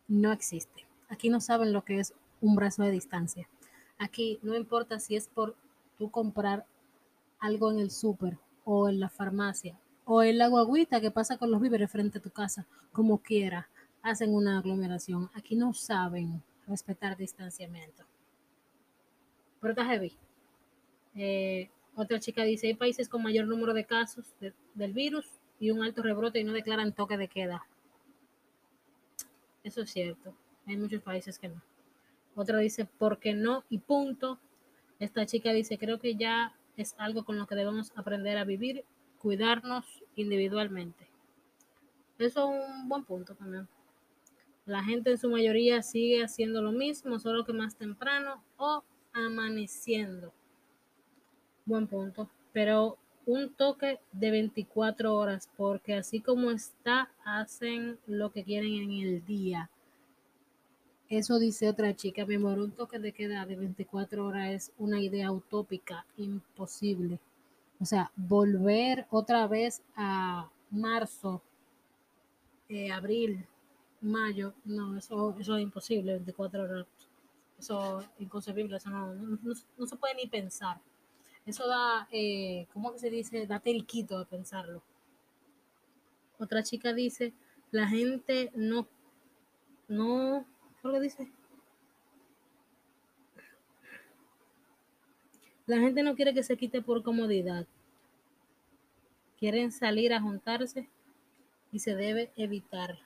no 0.08 0.32
existe. 0.32 0.86
Aquí 1.08 1.28
no 1.28 1.40
saben 1.40 1.72
lo 1.72 1.84
que 1.84 1.98
es 1.98 2.14
un 2.40 2.54
brazo 2.54 2.82
de 2.82 2.92
distancia. 2.92 3.48
Aquí 3.98 4.38
no 4.42 4.54
importa 4.54 4.98
si 5.00 5.16
es 5.16 5.28
por 5.28 5.56
tú 5.98 6.10
comprar 6.10 6.66
algo 7.38 7.70
en 7.72 7.80
el 7.80 7.90
súper 7.90 8.38
o 8.64 8.88
en 8.88 9.00
la 9.00 9.08
farmacia 9.08 9.76
o 10.12 10.24
en 10.24 10.38
la 10.38 10.48
guaguita 10.48 11.00
que 11.00 11.12
pasa 11.12 11.38
con 11.38 11.52
los 11.52 11.60
víveres 11.60 11.88
frente 11.88 12.18
a 12.18 12.20
tu 12.20 12.30
casa, 12.30 12.66
como 12.90 13.18
quiera, 13.18 13.68
hacen 14.02 14.34
una 14.34 14.58
aglomeración. 14.58 15.30
Aquí 15.34 15.54
no 15.54 15.72
saben 15.72 16.42
respetar 16.66 17.16
distanciamiento. 17.16 18.02
Pero 19.60 19.70
está 19.70 19.84
heavy. 19.84 20.12
Eh, 21.14 21.70
otra 21.94 22.18
chica 22.18 22.42
dice, 22.42 22.66
hay 22.66 22.74
países 22.74 23.08
con 23.08 23.22
mayor 23.22 23.46
número 23.46 23.72
de 23.72 23.84
casos 23.84 24.24
del 24.74 24.92
virus 24.92 25.26
y 25.60 25.70
un 25.70 25.80
alto 25.80 26.02
rebrote 26.02 26.40
y 26.40 26.44
no 26.44 26.54
declaran 26.54 26.92
toque 26.92 27.16
de 27.16 27.28
queda. 27.28 27.64
Eso 29.62 29.82
es 29.82 29.92
cierto. 29.92 30.34
Hay 30.66 30.76
muchos 30.76 31.02
países 31.02 31.38
que 31.38 31.50
no. 31.50 31.62
Otra 32.34 32.58
dice, 32.58 32.84
¿por 32.84 33.20
qué 33.20 33.32
no? 33.32 33.62
Y 33.70 33.78
punto. 33.78 34.40
Esta 34.98 35.24
chica 35.24 35.52
dice, 35.52 35.78
creo 35.78 36.00
que 36.00 36.16
ya 36.16 36.52
es 36.76 36.96
algo 36.98 37.24
con 37.24 37.38
lo 37.38 37.46
que 37.46 37.54
debemos 37.54 37.92
aprender 37.94 38.38
a 38.38 38.44
vivir, 38.44 38.84
cuidarnos 39.20 39.84
individualmente. 40.16 41.06
Eso 42.18 42.52
es 42.52 42.70
un 42.70 42.88
buen 42.88 43.04
punto 43.04 43.34
también. 43.34 43.68
La 44.66 44.84
gente 44.84 45.10
en 45.10 45.18
su 45.18 45.30
mayoría 45.30 45.82
sigue 45.82 46.22
haciendo 46.22 46.62
lo 46.62 46.72
mismo, 46.72 47.18
solo 47.18 47.44
que 47.44 47.52
más 47.52 47.76
temprano 47.76 48.42
o 48.56 48.82
amaneciendo. 49.12 50.32
Buen 51.64 51.86
punto. 51.86 52.28
Pero 52.52 52.98
un 53.26 53.52
toque 53.54 54.00
de 54.12 54.30
24 54.30 55.14
horas, 55.14 55.48
porque 55.56 55.94
así 55.94 56.20
como 56.20 56.50
está, 56.50 57.10
hacen 57.24 57.98
lo 58.06 58.32
que 58.32 58.44
quieren 58.44 58.74
en 58.74 58.92
el 58.92 59.24
día. 59.24 59.70
Eso 61.08 61.38
dice 61.38 61.68
otra 61.68 61.94
chica, 61.96 62.24
mi 62.24 62.36
amor, 62.36 62.58
un 62.58 62.70
toque 62.70 62.98
de 62.98 63.12
queda 63.12 63.44
de 63.44 63.56
24 63.56 64.24
horas 64.24 64.50
es 64.50 64.72
una 64.78 65.00
idea 65.00 65.32
utópica, 65.32 66.06
imposible. 66.16 67.18
O 67.80 67.86
sea, 67.86 68.12
volver 68.16 69.06
otra 69.10 69.46
vez 69.46 69.82
a 69.96 70.50
marzo, 70.70 71.42
eh, 72.68 72.92
abril, 72.92 73.46
mayo, 74.00 74.54
no, 74.64 74.98
eso, 74.98 75.36
eso 75.38 75.56
es 75.56 75.62
imposible, 75.62 76.12
24 76.12 76.62
horas. 76.62 76.86
Eso 77.58 78.00
es 78.00 78.08
inconcebible, 78.18 78.76
eso 78.76 78.90
no, 78.90 79.14
no 79.14 79.86
se 79.86 79.96
puede 79.96 80.14
ni 80.14 80.26
pensar. 80.26 80.80
Eso 81.46 81.66
da, 81.66 82.06
eh, 82.12 82.66
¿cómo 82.72 82.92
que 82.92 82.98
se 82.98 83.10
dice? 83.10 83.46
Da 83.46 83.60
teriquito 83.60 84.18
de 84.18 84.26
pensarlo. 84.26 84.82
Otra 86.38 86.62
chica 86.62 86.92
dice, 86.92 87.32
la 87.70 87.86
gente 87.88 88.50
no, 88.54 88.86
no, 89.88 90.44
¿qué 90.80 90.88
le 90.88 91.00
dice? 91.00 91.30
La 95.70 95.78
gente 95.78 96.02
no 96.02 96.16
quiere 96.16 96.34
que 96.34 96.42
se 96.42 96.56
quite 96.56 96.82
por 96.82 97.04
comodidad. 97.04 97.64
Quieren 99.38 99.70
salir 99.70 100.12
a 100.12 100.20
juntarse 100.20 100.88
y 101.70 101.78
se 101.78 101.94
debe 101.94 102.32
evitar. 102.34 102.98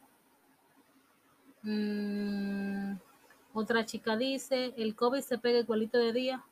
Mm, 1.61 2.95
otra 3.53 3.85
chica 3.85 4.17
dice, 4.17 4.73
el 4.79 4.97
COVID 4.97 5.21
se 5.21 5.37
pega 5.37 5.59
igualito 5.59 5.99
de 5.99 6.15
día 6.15 6.43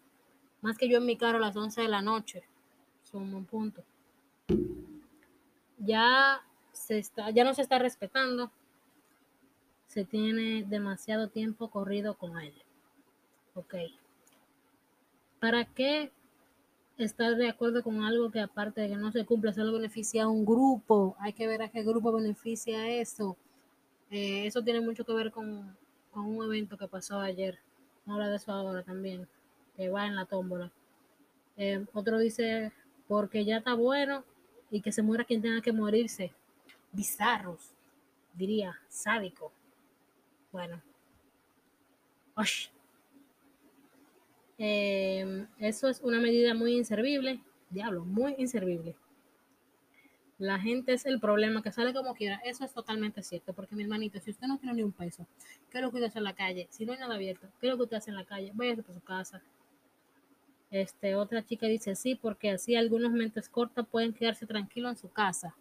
más 0.60 0.76
que 0.76 0.86
yo 0.86 0.98
en 0.98 1.06
mi 1.06 1.16
carro 1.16 1.38
a 1.38 1.46
las 1.46 1.56
11 1.56 1.80
de 1.80 1.88
la 1.88 2.02
noche. 2.02 2.42
Son 3.04 3.32
un 3.32 3.46
punto. 3.46 3.82
Ya, 5.78 6.42
se 6.72 6.98
está, 6.98 7.30
ya 7.30 7.42
no 7.42 7.54
se 7.54 7.62
está 7.62 7.78
respetando. 7.78 8.50
Se 9.86 10.04
tiene 10.04 10.62
demasiado 10.64 11.28
tiempo 11.28 11.70
corrido 11.70 12.18
con 12.18 12.38
él. 12.38 12.52
Ok. 13.54 13.76
¿Para 15.42 15.64
qué 15.64 16.12
estar 16.98 17.34
de 17.34 17.48
acuerdo 17.48 17.82
con 17.82 18.04
algo 18.04 18.30
que 18.30 18.38
aparte 18.38 18.80
de 18.80 18.90
que 18.90 18.96
no 18.96 19.10
se 19.10 19.26
cumple, 19.26 19.52
solo 19.52 19.72
beneficia 19.72 20.22
a 20.22 20.28
un 20.28 20.44
grupo? 20.44 21.16
Hay 21.18 21.32
que 21.32 21.48
ver 21.48 21.62
a 21.62 21.68
qué 21.68 21.82
grupo 21.82 22.12
beneficia 22.12 22.88
eso. 22.88 23.36
Eh, 24.12 24.46
eso 24.46 24.62
tiene 24.62 24.80
mucho 24.80 25.04
que 25.04 25.12
ver 25.12 25.32
con, 25.32 25.76
con 26.12 26.26
un 26.26 26.44
evento 26.44 26.78
que 26.78 26.86
pasó 26.86 27.18
ayer. 27.18 27.58
Vamos 28.06 28.06
a 28.06 28.12
hablar 28.12 28.30
de 28.30 28.36
eso 28.36 28.52
ahora 28.52 28.84
también 28.84 29.26
que 29.76 29.88
va 29.88 30.06
en 30.06 30.14
la 30.14 30.26
tómbola. 30.26 30.70
Eh, 31.56 31.84
otro 31.92 32.20
dice, 32.20 32.70
porque 33.08 33.44
ya 33.44 33.56
está 33.56 33.74
bueno 33.74 34.22
y 34.70 34.80
que 34.80 34.92
se 34.92 35.02
muera 35.02 35.24
quien 35.24 35.42
tenga 35.42 35.60
que 35.60 35.72
morirse. 35.72 36.32
Bizarros, 36.92 37.72
diría, 38.32 38.78
sádico. 38.88 39.50
Bueno. 40.52 40.80
Eh, 44.58 45.46
eso 45.58 45.88
es 45.88 46.00
una 46.00 46.20
medida 46.20 46.54
muy 46.54 46.76
inservible. 46.76 47.42
Diablo, 47.70 48.04
muy 48.04 48.34
inservible. 48.38 48.96
La 50.38 50.58
gente 50.58 50.92
es 50.92 51.06
el 51.06 51.20
problema, 51.20 51.62
que 51.62 51.72
sale 51.72 51.92
como 51.94 52.14
quiera. 52.14 52.40
Eso 52.44 52.64
es 52.64 52.72
totalmente 52.72 53.22
cierto, 53.22 53.52
porque 53.52 53.76
mi 53.76 53.82
hermanito, 53.84 54.18
si 54.20 54.30
usted 54.30 54.46
no 54.46 54.58
tiene 54.58 54.76
ni 54.76 54.82
un 54.82 54.92
peso, 54.92 55.26
¿qué 55.70 55.78
es 55.78 55.84
lo 55.84 55.90
que 55.90 55.96
usted 55.96 56.08
hace 56.08 56.18
en 56.18 56.24
la 56.24 56.34
calle? 56.34 56.66
Si 56.70 56.84
no 56.84 56.92
hay 56.92 56.98
nada 56.98 57.14
abierto, 57.14 57.48
¿qué 57.60 57.66
es 57.66 57.70
lo 57.70 57.76
que 57.76 57.84
usted 57.84 57.96
hace 57.98 58.10
en 58.10 58.16
la 58.16 58.24
calle? 58.24 58.50
Váyase 58.54 58.82
por 58.82 58.94
su 58.94 59.00
casa, 59.00 59.42
este, 60.72 61.14
otra 61.14 61.44
chica 61.44 61.66
dice 61.66 61.94
sí, 61.94 62.14
porque 62.14 62.50
así 62.50 62.74
algunos 62.74 63.12
mentes 63.12 63.46
cortas 63.50 63.86
pueden 63.86 64.14
quedarse 64.14 64.46
tranquilos 64.46 64.92
en 64.92 64.96
su 64.96 65.10
casa. 65.10 65.54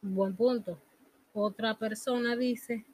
Buen 0.00 0.34
punto. 0.34 0.80
Otra 1.34 1.74
persona 1.74 2.36
dice, 2.36 2.86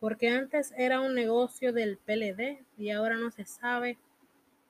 porque 0.00 0.28
antes 0.28 0.72
era 0.76 1.00
un 1.00 1.14
negocio 1.14 1.72
del 1.72 1.96
PLD 1.96 2.64
y 2.78 2.90
ahora 2.90 3.16
no 3.16 3.30
se 3.30 3.44
sabe 3.44 3.98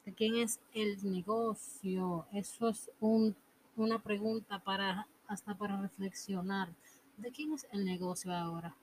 de 0.04 0.12
quién 0.12 0.36
es 0.36 0.60
el 0.72 0.98
negocio. 1.10 2.26
Eso 2.32 2.68
es 2.68 2.90
un, 3.00 3.34
una 3.76 3.98
pregunta 3.98 4.58
para 4.60 5.06
hasta 5.28 5.54
para 5.54 5.80
reflexionar. 5.80 6.68
¿De 7.16 7.30
quién 7.32 7.52
es 7.52 7.66
el 7.72 7.84
negocio 7.84 8.32
ahora? 8.32 8.74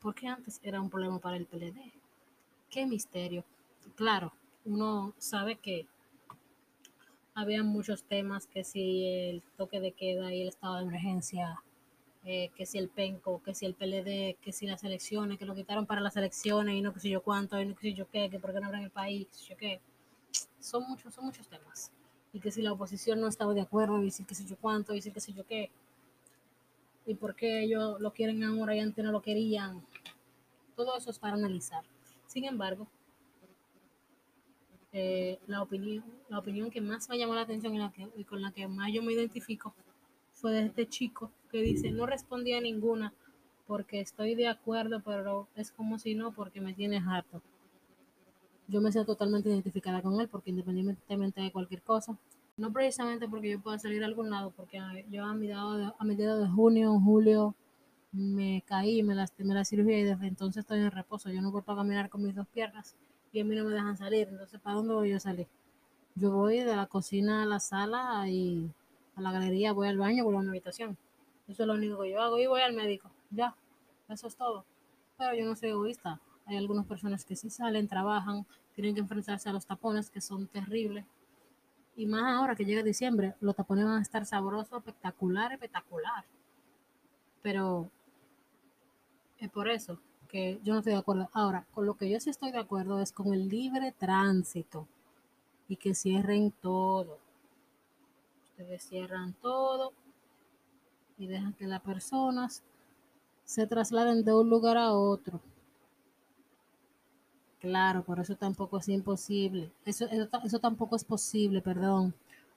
Porque 0.00 0.26
antes 0.26 0.60
era 0.62 0.80
un 0.80 0.90
problema 0.90 1.18
para 1.18 1.36
el 1.36 1.46
PLD. 1.46 1.92
Qué 2.70 2.86
misterio. 2.86 3.44
Claro, 3.94 4.32
uno 4.64 5.14
sabe 5.18 5.56
que 5.56 5.86
había 7.34 7.62
muchos 7.62 8.02
temas, 8.02 8.46
que 8.46 8.64
si 8.64 9.06
el 9.06 9.42
toque 9.56 9.80
de 9.80 9.92
queda 9.92 10.34
y 10.34 10.42
el 10.42 10.48
estado 10.48 10.76
de 10.76 10.82
emergencia, 10.82 11.62
eh, 12.24 12.50
que 12.54 12.66
si 12.66 12.78
el 12.78 12.88
PENCO, 12.88 13.42
que 13.42 13.54
si 13.54 13.66
el 13.66 13.74
PLD, 13.74 14.36
que 14.40 14.52
si 14.52 14.66
las 14.66 14.84
elecciones, 14.84 15.38
que 15.38 15.44
lo 15.44 15.56
quitaron 15.56 15.86
para 15.86 16.00
las 16.00 16.16
elecciones 16.16 16.76
y 16.76 16.80
no 16.80 16.92
que 16.92 17.00
sé 17.00 17.08
yo 17.08 17.22
cuánto, 17.22 17.60
y 17.60 17.66
no 17.66 17.74
que 17.74 17.82
sé 17.82 17.94
yo 17.94 18.08
qué, 18.08 18.30
que 18.30 18.38
por 18.38 18.52
qué 18.52 18.60
no 18.60 18.66
abren 18.68 18.84
el 18.84 18.90
país, 18.90 19.26
que 19.26 19.34
sé 19.34 19.44
yo 19.50 19.56
qué. 19.56 19.80
Son 20.60 20.84
muchos, 20.88 21.14
son 21.14 21.24
muchos 21.26 21.48
temas. 21.48 21.90
Y 22.32 22.40
que 22.40 22.52
si 22.52 22.62
la 22.62 22.72
oposición 22.72 23.20
no 23.20 23.26
estaba 23.28 23.54
de 23.54 23.60
acuerdo, 23.60 24.00
y 24.00 24.06
decir 24.06 24.24
que 24.24 24.34
sé 24.36 24.46
yo 24.46 24.56
cuánto, 24.56 24.92
y 24.92 24.96
decir 24.96 25.12
que 25.12 25.20
sé 25.20 25.32
yo 25.32 25.44
qué. 25.46 25.70
Y 27.06 27.14
por 27.14 27.34
qué 27.34 27.64
ellos 27.64 28.00
lo 28.00 28.12
quieren 28.12 28.44
ahora 28.44 28.76
y 28.76 28.80
antes 28.80 29.04
no 29.04 29.10
lo 29.10 29.20
querían. 29.22 29.84
Todo 30.76 30.96
eso 30.96 31.10
es 31.10 31.18
para 31.18 31.34
analizar. 31.34 31.84
Sin 32.26 32.44
embargo, 32.44 32.86
eh, 34.92 35.40
la, 35.48 35.62
opinión, 35.62 36.04
la 36.28 36.38
opinión 36.38 36.70
que 36.70 36.80
más 36.80 37.08
me 37.08 37.18
llamó 37.18 37.34
la 37.34 37.42
atención 37.42 37.74
y, 37.74 37.78
la 37.78 37.90
que, 37.90 38.08
y 38.16 38.24
con 38.24 38.40
la 38.40 38.52
que 38.52 38.68
más 38.68 38.92
yo 38.92 39.02
me 39.02 39.12
identifico 39.12 39.74
fue 40.32 40.52
de 40.52 40.66
este 40.66 40.86
chico 40.88 41.32
que 41.52 41.62
dice, 41.62 41.92
no 41.92 42.06
respondí 42.06 42.54
a 42.54 42.60
ninguna 42.60 43.12
porque 43.66 44.00
estoy 44.00 44.34
de 44.34 44.48
acuerdo, 44.48 45.00
pero 45.04 45.46
es 45.54 45.70
como 45.70 45.98
si 45.98 46.14
no, 46.14 46.32
porque 46.32 46.60
me 46.60 46.72
tiene 46.72 46.98
harto. 46.98 47.42
Yo 48.68 48.80
me 48.80 48.90
siento 48.90 49.12
totalmente 49.12 49.50
identificada 49.50 50.02
con 50.02 50.20
él 50.20 50.28
porque 50.28 50.50
independientemente 50.50 51.40
de 51.40 51.52
cualquier 51.52 51.82
cosa, 51.82 52.16
no 52.56 52.72
precisamente 52.72 53.28
porque 53.28 53.50
yo 53.50 53.60
pueda 53.60 53.78
salir 53.78 54.02
a 54.02 54.06
algún 54.06 54.30
lado, 54.30 54.52
porque 54.56 54.80
yo 55.10 55.24
a 55.24 55.34
mediados 55.34 55.78
de, 55.78 55.92
a 55.98 56.04
mediados 56.04 56.40
de 56.40 56.48
junio, 56.48 56.98
julio, 57.00 57.54
me 58.12 58.62
caí, 58.66 59.02
me 59.02 59.14
lastimé 59.14 59.54
la 59.54 59.64
cirugía 59.64 59.98
y 59.98 60.04
desde 60.04 60.26
entonces 60.26 60.60
estoy 60.60 60.80
en 60.80 60.90
reposo. 60.90 61.30
Yo 61.30 61.40
no 61.42 61.50
puedo 61.50 61.76
caminar 61.76 62.10
con 62.10 62.22
mis 62.22 62.34
dos 62.34 62.46
piernas 62.48 62.94
y 63.32 63.40
a 63.40 63.44
mí 63.44 63.54
no 63.54 63.64
me 63.64 63.74
dejan 63.74 63.96
salir. 63.96 64.28
Entonces, 64.28 64.60
¿para 64.60 64.76
dónde 64.76 64.94
voy 64.94 65.10
yo 65.10 65.16
a 65.16 65.20
salir? 65.20 65.46
Yo 66.14 66.30
voy 66.30 66.60
de 66.60 66.76
la 66.76 66.86
cocina 66.86 67.42
a 67.42 67.46
la 67.46 67.58
sala 67.58 68.28
y 68.28 68.70
a 69.16 69.22
la 69.22 69.32
galería, 69.32 69.72
voy 69.72 69.88
al 69.88 69.98
baño, 69.98 70.24
vuelvo 70.24 70.40
a 70.40 70.42
mi 70.42 70.48
habitación. 70.50 70.96
Eso 71.48 71.62
es 71.62 71.66
lo 71.66 71.74
único 71.74 72.00
que 72.00 72.10
yo 72.10 72.20
hago 72.20 72.38
y 72.38 72.46
voy 72.46 72.60
al 72.60 72.72
médico. 72.72 73.10
Ya, 73.30 73.54
eso 74.08 74.26
es 74.26 74.36
todo. 74.36 74.64
Pero 75.18 75.34
yo 75.34 75.44
no 75.44 75.56
soy 75.56 75.70
egoísta. 75.70 76.20
Hay 76.46 76.56
algunas 76.56 76.86
personas 76.86 77.24
que 77.24 77.36
sí 77.36 77.50
salen, 77.50 77.88
trabajan, 77.88 78.46
tienen 78.74 78.94
que 78.94 79.00
enfrentarse 79.00 79.48
a 79.48 79.52
los 79.52 79.66
tapones 79.66 80.10
que 80.10 80.20
son 80.20 80.46
terribles. 80.46 81.04
Y 81.94 82.06
más 82.06 82.22
ahora 82.36 82.56
que 82.56 82.64
llega 82.64 82.82
diciembre, 82.82 83.34
los 83.40 83.54
tapones 83.54 83.84
van 83.84 83.98
a 83.98 84.02
estar 84.02 84.24
sabrosos, 84.24 84.78
espectacular, 84.78 85.52
espectacular. 85.52 86.24
Pero 87.42 87.90
es 89.38 89.50
por 89.50 89.68
eso 89.68 89.98
que 90.28 90.58
yo 90.64 90.72
no 90.72 90.78
estoy 90.78 90.94
de 90.94 91.00
acuerdo. 91.00 91.28
Ahora, 91.32 91.66
con 91.74 91.84
lo 91.84 91.94
que 91.94 92.08
yo 92.08 92.18
sí 92.18 92.30
estoy 92.30 92.52
de 92.52 92.58
acuerdo 92.58 93.00
es 93.00 93.12
con 93.12 93.34
el 93.34 93.48
libre 93.48 93.92
tránsito 93.92 94.88
y 95.68 95.76
que 95.76 95.94
cierren 95.94 96.50
todo. 96.50 97.18
Ustedes 98.50 98.82
cierran 98.84 99.34
todo 99.34 99.92
y 101.22 101.28
dejan 101.28 101.52
que 101.52 101.66
las 101.66 101.80
personas 101.80 102.62
se 103.44 103.66
trasladen 103.66 104.24
de 104.24 104.34
un 104.34 104.50
lugar 104.50 104.76
a 104.76 104.92
otro. 104.92 105.40
Claro, 107.60 108.02
por 108.02 108.18
eso 108.18 108.34
tampoco 108.34 108.78
es 108.78 108.88
imposible. 108.88 109.70
Eso, 109.84 110.06
eso, 110.06 110.28
eso 110.44 110.58
tampoco 110.58 110.96
es 110.96 111.04
posible, 111.04 111.62
perdón. 111.62 112.12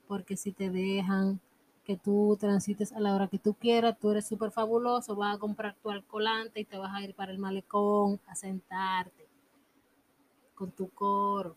Porque 0.08 0.36
si 0.36 0.52
te 0.52 0.72
dejan 0.72 1.40
que 1.86 1.96
tú 1.96 2.36
transites 2.40 2.92
a 2.92 3.00
la 3.00 3.14
hora 3.14 3.28
que 3.28 3.38
tú 3.38 3.54
quieras, 3.54 4.00
tú 4.00 4.10
eres 4.10 4.26
súper 4.28 4.50
fabuloso, 4.50 5.16
vas 5.16 5.36
a 5.36 5.40
comprar 5.40 5.76
tu 5.76 5.92
alcoholante 5.92 6.60
y 6.60 6.66
te 6.66 6.80
vas 6.80 6.92
a 6.96 7.04
ir 7.04 7.14
para 7.14 7.32
el 7.32 7.38
malecón 7.38 8.20
a 8.26 8.36
sentarte 8.36 9.28
con 10.56 10.72
tu 10.72 10.90
coro. 10.90 11.56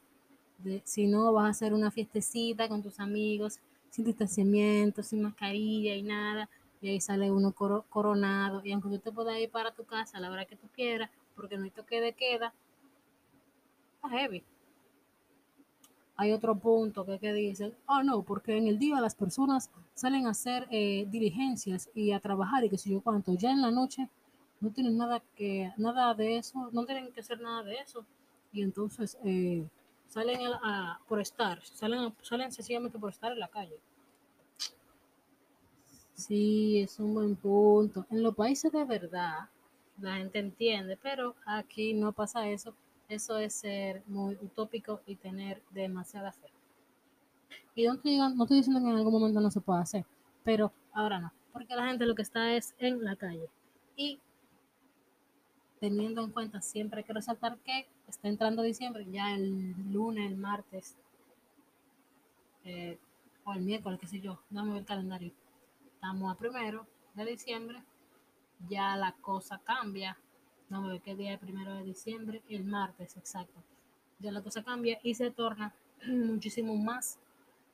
Si 0.84 1.06
no, 1.06 1.32
vas 1.32 1.46
a 1.46 1.50
hacer 1.50 1.72
una 1.72 1.90
fiestecita 1.90 2.68
con 2.68 2.82
tus 2.82 3.00
amigos, 3.00 3.60
sin 3.90 4.04
distanciamiento, 4.04 5.02
sin 5.02 5.22
mascarilla 5.22 5.94
y 5.94 6.02
nada, 6.02 6.50
y 6.80 6.88
ahí 6.88 7.00
sale 7.00 7.30
uno 7.30 7.52
coro, 7.52 7.84
coronado, 7.88 8.62
y 8.64 8.72
aunque 8.72 8.88
tú 8.88 8.98
te 8.98 9.12
puedas 9.12 9.38
ir 9.38 9.50
para 9.50 9.72
tu 9.72 9.84
casa 9.84 10.18
a 10.18 10.20
la 10.20 10.30
hora 10.30 10.44
que 10.44 10.56
tú 10.56 10.68
quieras, 10.74 11.10
porque 11.34 11.56
no 11.56 11.64
hay 11.64 11.70
toque 11.70 12.00
de 12.00 12.12
queda, 12.12 12.52
está 13.96 14.08
heavy. 14.10 14.44
Hay 16.16 16.32
otro 16.32 16.56
punto 16.56 17.04
que, 17.04 17.18
que 17.18 17.32
dicen, 17.32 17.74
ah, 17.86 17.98
oh, 17.98 18.02
no, 18.02 18.22
porque 18.22 18.56
en 18.56 18.66
el 18.66 18.78
día 18.78 19.00
las 19.00 19.14
personas 19.14 19.70
salen 19.94 20.26
a 20.26 20.30
hacer 20.30 20.66
eh, 20.70 21.06
diligencias 21.08 21.90
y 21.94 22.12
a 22.12 22.20
trabajar 22.20 22.64
y 22.64 22.70
que 22.70 22.78
sé 22.78 22.90
yo 22.90 23.00
cuánto, 23.00 23.34
ya 23.34 23.50
en 23.50 23.62
la 23.62 23.70
noche 23.70 24.08
no 24.60 24.70
tienen 24.70 24.96
nada 24.96 25.22
que, 25.36 25.72
nada 25.76 26.14
de 26.14 26.38
eso, 26.38 26.70
no 26.72 26.84
tienen 26.84 27.12
que 27.12 27.20
hacer 27.20 27.40
nada 27.40 27.62
de 27.62 27.76
eso, 27.76 28.04
y 28.52 28.62
entonces 28.62 29.16
eh, 29.24 29.64
salen 30.08 30.40
a, 30.62 31.00
por 31.06 31.20
estar, 31.20 31.62
salen, 31.64 32.12
salen 32.22 32.50
sencillamente 32.50 32.98
por 32.98 33.10
estar 33.10 33.32
en 33.32 33.38
la 33.38 33.48
calle. 33.48 33.78
Sí, 36.18 36.80
es 36.80 36.98
un 36.98 37.14
buen 37.14 37.36
punto. 37.36 38.04
En 38.10 38.24
los 38.24 38.34
países 38.34 38.72
de 38.72 38.84
verdad, 38.84 39.48
la 40.00 40.16
gente 40.16 40.40
entiende, 40.40 40.98
pero 41.00 41.36
aquí 41.46 41.94
no 41.94 42.10
pasa 42.12 42.48
eso. 42.48 42.74
Eso 43.08 43.38
es 43.38 43.54
ser 43.54 44.02
muy 44.08 44.34
utópico 44.42 45.00
y 45.06 45.14
tener 45.14 45.62
demasiada 45.70 46.32
fe. 46.32 46.48
Y 47.76 47.86
no 47.86 47.94
estoy, 47.94 48.16
no 48.18 48.42
estoy 48.42 48.56
diciendo 48.56 48.82
que 48.82 48.90
en 48.90 48.96
algún 48.96 49.12
momento 49.12 49.40
no 49.40 49.50
se 49.52 49.60
pueda 49.60 49.80
hacer, 49.80 50.04
pero 50.42 50.72
ahora 50.92 51.20
no, 51.20 51.32
porque 51.52 51.76
la 51.76 51.86
gente 51.86 52.04
lo 52.04 52.16
que 52.16 52.22
está 52.22 52.52
es 52.52 52.74
en 52.80 53.04
la 53.04 53.14
calle. 53.14 53.48
Y 53.94 54.18
teniendo 55.78 56.24
en 56.24 56.32
cuenta, 56.32 56.60
siempre 56.60 56.98
hay 56.98 57.04
que 57.04 57.12
resaltar 57.12 57.58
que 57.58 57.86
está 58.08 58.26
entrando 58.26 58.62
diciembre, 58.62 59.06
ya 59.08 59.36
el 59.36 59.92
lunes, 59.92 60.28
el 60.28 60.36
martes, 60.36 60.96
eh, 62.64 62.98
o 63.44 63.52
el 63.52 63.60
miércoles, 63.60 64.00
qué 64.00 64.08
sé 64.08 64.20
yo, 64.20 64.40
dame 64.50 64.76
el 64.76 64.84
calendario. 64.84 65.30
Estamos 66.00 66.32
a 66.32 66.36
primero 66.36 66.86
de 67.14 67.24
diciembre, 67.24 67.82
ya 68.68 68.96
la 68.96 69.16
cosa 69.20 69.60
cambia. 69.64 70.16
No 70.70 70.80
me 70.80 71.00
qué 71.00 71.16
día 71.16 71.34
es 71.34 71.40
primero 71.40 71.74
de 71.74 71.82
diciembre, 71.82 72.40
el 72.48 72.62
martes, 72.62 73.16
exacto. 73.16 73.60
Ya 74.20 74.30
la 74.30 74.40
cosa 74.40 74.62
cambia 74.62 75.00
y 75.02 75.14
se 75.14 75.32
torna 75.32 75.74
muchísimo 76.06 76.76
más 76.76 77.18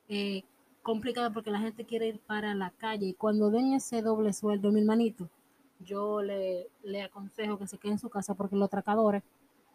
eh, 0.09 0.41
complicado 0.81 1.31
porque 1.33 1.51
la 1.51 1.59
gente 1.59 1.85
quiere 1.85 2.07
ir 2.07 2.19
para 2.19 2.55
la 2.55 2.71
calle. 2.71 3.05
Y 3.05 3.13
cuando 3.13 3.51
den 3.51 3.73
ese 3.73 4.01
doble 4.01 4.33
sueldo, 4.33 4.71
mi 4.71 4.79
hermanito, 4.79 5.29
yo 5.79 6.23
le, 6.23 6.67
le 6.81 7.03
aconsejo 7.03 7.59
que 7.59 7.67
se 7.67 7.77
quede 7.77 7.91
en 7.91 7.99
su 7.99 8.09
casa 8.09 8.33
porque 8.33 8.55
los 8.55 8.65
atracadores, 8.65 9.21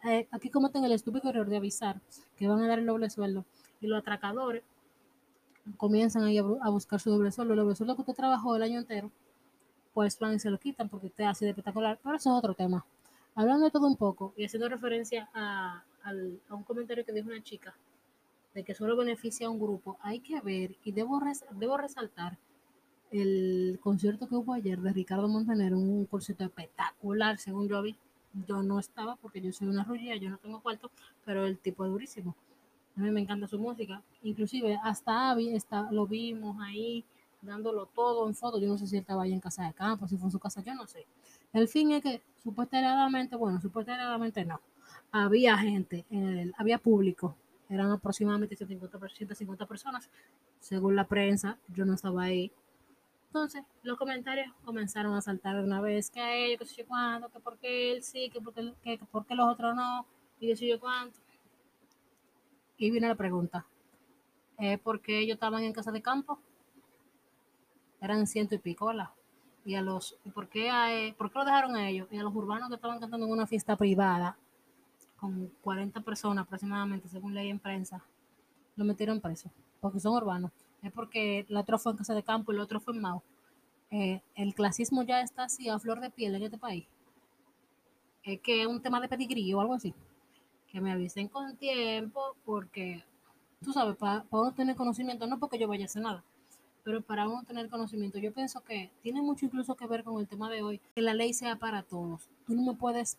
eh, 0.03 0.27
aquí 0.29 0.49
cometen 0.49 0.83
el 0.83 0.91
estúpido 0.91 1.29
error 1.29 1.47
de 1.47 1.55
avisar 1.55 2.01
que 2.35 2.49
van 2.49 2.59
a 2.59 2.67
dar 2.67 2.79
el 2.79 2.85
doble 2.85 3.09
sueldo 3.09 3.45
y 3.79 3.87
los 3.87 3.99
atracadores 3.99 4.63
comienzan 5.77 6.23
ahí 6.23 6.37
a, 6.37 6.69
buscar 6.69 6.99
su 6.99 7.09
doble 7.09 7.31
sueldo, 7.31 7.53
el 7.53 7.59
doble 7.59 7.75
sueldo 7.75 7.95
que 7.95 8.01
usted 8.01 8.15
trabajó 8.15 8.55
el 8.55 8.63
año 8.63 8.79
entero, 8.79 9.11
pues 9.93 10.17
van 10.19 10.35
y 10.35 10.39
se 10.39 10.49
lo 10.49 10.59
quitan 10.59 10.89
porque 10.89 11.07
usted 11.07 11.25
ha 11.25 11.33
sido 11.33 11.49
espectacular, 11.49 11.99
pero 12.01 12.15
eso 12.15 12.29
es 12.31 12.37
otro 12.37 12.53
tema. 12.53 12.85
Hablando 13.35 13.65
de 13.65 13.71
todo 13.71 13.87
un 13.87 13.95
poco 13.95 14.33
y 14.35 14.45
haciendo 14.45 14.69
referencia 14.69 15.29
a, 15.33 15.83
un 16.49 16.63
comentario 16.63 17.05
que 17.05 17.13
dijo 17.13 17.29
una 17.29 17.43
chica 17.43 17.75
de 18.53 18.63
que 18.63 18.73
solo 18.73 18.97
beneficia 18.97 19.47
a 19.47 19.49
un 19.49 19.59
grupo, 19.59 19.97
hay 20.01 20.19
que 20.19 20.41
ver 20.41 20.75
y 20.83 20.91
debo, 20.91 21.21
debo 21.51 21.77
resaltar 21.77 22.37
el 23.11 23.79
concierto 23.81 24.27
que 24.27 24.35
hubo 24.35 24.53
ayer 24.53 24.79
de 24.79 24.93
Ricardo 24.93 25.27
Montaner, 25.27 25.73
un 25.73 26.05
concierto 26.05 26.45
espectacular, 26.45 27.37
según 27.37 27.67
yo 27.67 27.81
vi. 27.81 27.97
Yo 28.47 28.63
no 28.63 28.79
estaba 28.79 29.17
porque 29.17 29.41
yo 29.41 29.51
soy 29.51 29.67
una 29.67 29.83
rullía, 29.83 30.15
yo 30.15 30.29
no 30.29 30.37
tengo 30.37 30.61
cuarto, 30.61 30.89
pero 31.25 31.45
el 31.45 31.57
tipo 31.57 31.83
es 31.83 31.91
durísimo. 31.91 32.35
A 32.97 32.99
mí 32.99 33.11
me 33.11 33.21
encanta 33.21 33.47
su 33.47 33.57
música. 33.57 34.01
Inclusive 34.23 34.77
hasta 34.83 35.31
Avi 35.31 35.55
está, 35.55 35.91
lo 35.91 36.05
vimos 36.05 36.57
ahí 36.61 37.05
dándolo 37.41 37.87
todo 37.87 38.27
en 38.27 38.35
foto. 38.35 38.59
Yo 38.59 38.67
no 38.67 38.77
sé 38.77 38.87
si 38.87 38.95
él 38.95 39.01
estaba 39.01 39.23
ahí 39.23 39.33
en 39.33 39.39
casa 39.39 39.65
de 39.65 39.73
campo, 39.73 40.07
si 40.07 40.17
fue 40.17 40.27
en 40.27 40.31
su 40.31 40.39
casa, 40.39 40.61
yo 40.63 40.73
no 40.75 40.87
sé. 40.87 41.05
El 41.53 41.67
fin 41.67 41.91
es 41.91 42.03
que 42.03 42.21
supuestamente, 42.43 43.35
bueno, 43.35 43.59
supuestamente 43.61 44.45
no. 44.45 44.59
Había 45.11 45.57
gente, 45.57 46.05
el, 46.09 46.53
había 46.57 46.77
público, 46.77 47.35
eran 47.69 47.91
aproximadamente 47.91 48.55
150, 48.55 49.09
150 49.09 49.65
personas, 49.65 50.09
según 50.59 50.95
la 50.95 51.05
prensa, 51.05 51.57
yo 51.69 51.85
no 51.85 51.93
estaba 51.93 52.23
ahí. 52.23 52.51
Entonces, 53.27 53.63
los 53.83 53.97
comentarios 53.97 54.53
comenzaron 54.65 55.13
a 55.15 55.21
saltar 55.21 55.55
de 55.55 55.63
una 55.63 55.79
vez, 55.79 56.09
que 56.09 56.45
ellos, 56.45 56.59
que 56.59 56.65
sé 56.65 56.81
yo 56.81 56.87
cuánto, 56.87 57.29
que 57.29 57.39
porque 57.39 57.93
él 57.93 58.03
sí, 58.03 58.29
que 58.29 58.41
porque, 58.41 58.73
que, 58.83 58.97
que 58.97 59.05
porque 59.05 59.35
los 59.35 59.47
otros 59.49 59.73
no, 59.73 60.05
y 60.39 60.47
que 60.47 60.55
sé 60.55 60.67
yo 60.67 60.79
cuánto. 60.79 61.17
Y 62.81 62.89
viene 62.89 63.07
la 63.07 63.13
pregunta, 63.13 63.67
¿eh, 64.57 64.79
¿por 64.79 65.01
qué 65.01 65.19
ellos 65.19 65.35
estaban 65.35 65.63
en 65.63 65.71
casa 65.71 65.91
de 65.91 66.01
campo? 66.01 66.39
Eran 68.01 68.25
ciento 68.25 68.55
y 68.55 68.57
pico, 68.57 68.87
¿verdad? 68.87 69.11
Y 69.63 69.75
a 69.75 69.83
los, 69.83 70.17
¿por 70.33 70.49
qué, 70.49 70.71
a, 70.71 70.91
eh, 70.91 71.13
¿por 71.15 71.31
qué 71.31 71.37
lo 71.37 71.45
dejaron 71.45 71.75
a 71.75 71.87
ellos? 71.87 72.07
Y 72.09 72.17
a 72.17 72.23
los 72.23 72.33
urbanos 72.33 72.69
que 72.69 72.75
estaban 72.75 72.99
cantando 72.99 73.27
en 73.27 73.33
una 73.33 73.45
fiesta 73.45 73.75
privada, 73.75 74.35
con 75.17 75.51
40 75.61 76.01
personas 76.01 76.43
aproximadamente, 76.43 77.07
según 77.07 77.35
ley 77.35 77.51
en 77.51 77.59
prensa, 77.59 78.03
lo 78.75 78.83
metieron 78.83 79.21
preso, 79.21 79.51
porque 79.79 79.99
son 79.99 80.15
urbanos. 80.15 80.51
Es 80.81 80.91
porque 80.91 81.45
la 81.49 81.59
otra 81.59 81.77
fue 81.77 81.91
en 81.91 81.99
casa 81.99 82.15
de 82.15 82.23
campo 82.23 82.51
y 82.51 82.55
el 82.55 82.61
otro 82.61 82.79
fue 82.79 82.95
en 82.95 83.01
Mao. 83.01 83.21
Eh, 83.91 84.23
el 84.33 84.55
clasismo 84.55 85.03
ya 85.03 85.21
está 85.21 85.43
así 85.43 85.69
a 85.69 85.77
flor 85.77 85.99
de 85.99 86.09
piel 86.09 86.33
en 86.33 86.41
este 86.41 86.57
país. 86.57 86.87
Es 88.23 88.41
que 88.41 88.63
es 88.63 88.67
un 88.67 88.81
tema 88.81 88.99
de 88.99 89.07
pedigrí 89.07 89.53
o 89.53 89.61
algo 89.61 89.75
así 89.75 89.93
que 90.71 90.79
me 90.79 90.91
avisen 90.91 91.27
con 91.27 91.57
tiempo, 91.57 92.35
porque 92.45 93.03
tú 93.61 93.73
sabes, 93.73 93.97
para, 93.97 94.23
para 94.23 94.43
uno 94.43 94.53
tener 94.53 94.75
conocimiento, 94.75 95.27
no 95.27 95.37
porque 95.37 95.59
yo 95.59 95.67
vaya 95.67 95.83
a 95.83 95.85
hacer 95.85 96.01
nada, 96.01 96.23
pero 96.83 97.01
para 97.01 97.27
uno 97.27 97.43
tener 97.43 97.69
conocimiento, 97.69 98.17
yo 98.19 98.33
pienso 98.33 98.63
que 98.63 98.89
tiene 99.01 99.21
mucho 99.21 99.45
incluso 99.45 99.75
que 99.75 99.85
ver 99.85 100.03
con 100.03 100.19
el 100.19 100.27
tema 100.27 100.49
de 100.49 100.63
hoy, 100.63 100.79
que 100.95 101.01
la 101.01 101.13
ley 101.13 101.33
sea 101.33 101.57
para 101.57 101.83
todos. 101.83 102.29
Tú 102.45 102.55
no 102.55 102.63
me 102.63 102.73
puedes 102.73 103.17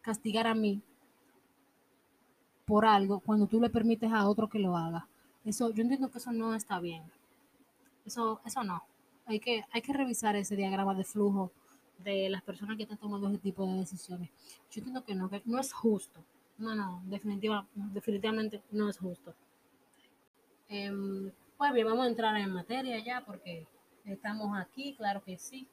castigar 0.00 0.46
a 0.46 0.54
mí 0.54 0.80
por 2.64 2.86
algo 2.86 3.20
cuando 3.20 3.46
tú 3.46 3.60
le 3.60 3.70
permites 3.70 4.10
a 4.10 4.26
otro 4.26 4.48
que 4.48 4.58
lo 4.58 4.76
haga. 4.76 5.06
Eso, 5.44 5.70
yo 5.70 5.82
entiendo 5.82 6.10
que 6.10 6.18
eso 6.18 6.32
no 6.32 6.54
está 6.54 6.80
bien. 6.80 7.02
Eso, 8.04 8.40
eso 8.44 8.64
no. 8.64 8.82
Hay 9.26 9.38
que, 9.38 9.64
hay 9.70 9.82
que 9.82 9.92
revisar 9.92 10.34
ese 10.34 10.56
diagrama 10.56 10.94
de 10.94 11.04
flujo 11.04 11.52
de 11.98 12.28
las 12.28 12.42
personas 12.42 12.76
que 12.76 12.84
están 12.84 12.98
tomando 12.98 13.28
ese 13.28 13.38
tipo 13.38 13.66
de 13.66 13.74
decisiones. 13.74 14.30
Yo 14.70 14.80
entiendo 14.80 15.04
que 15.04 15.14
no, 15.14 15.28
que 15.28 15.42
no 15.44 15.60
es 15.60 15.72
justo 15.72 16.24
no, 16.58 16.74
no, 16.74 17.02
definitiva, 17.06 17.66
definitivamente 17.74 18.62
no 18.70 18.88
es 18.88 18.98
justo. 18.98 19.34
Eh, 20.68 20.90
pues 21.58 21.72
bien, 21.72 21.86
vamos 21.86 22.06
a 22.06 22.08
entrar 22.08 22.36
en 22.36 22.52
materia 22.52 22.98
ya 22.98 23.24
porque 23.24 23.66
estamos 24.04 24.56
aquí, 24.58 24.94
claro 24.94 25.22
que 25.22 25.38
sí. 25.38 25.68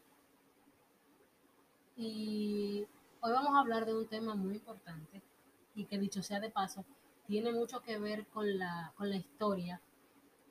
Y 1.95 2.85
hoy 3.21 3.31
vamos 3.31 3.55
a 3.55 3.59
hablar 3.59 3.85
de 3.85 3.95
un 3.95 4.07
tema 4.07 4.35
muy 4.35 4.55
importante 4.55 5.21
y 5.75 5.85
que 5.85 5.97
dicho 5.97 6.21
sea 6.21 6.39
de 6.39 6.49
paso, 6.49 6.85
tiene 7.27 7.51
mucho 7.51 7.81
que 7.81 7.97
ver 7.97 8.27
con 8.27 8.57
la, 8.57 8.93
con 8.95 9.09
la 9.09 9.15
historia 9.15 9.79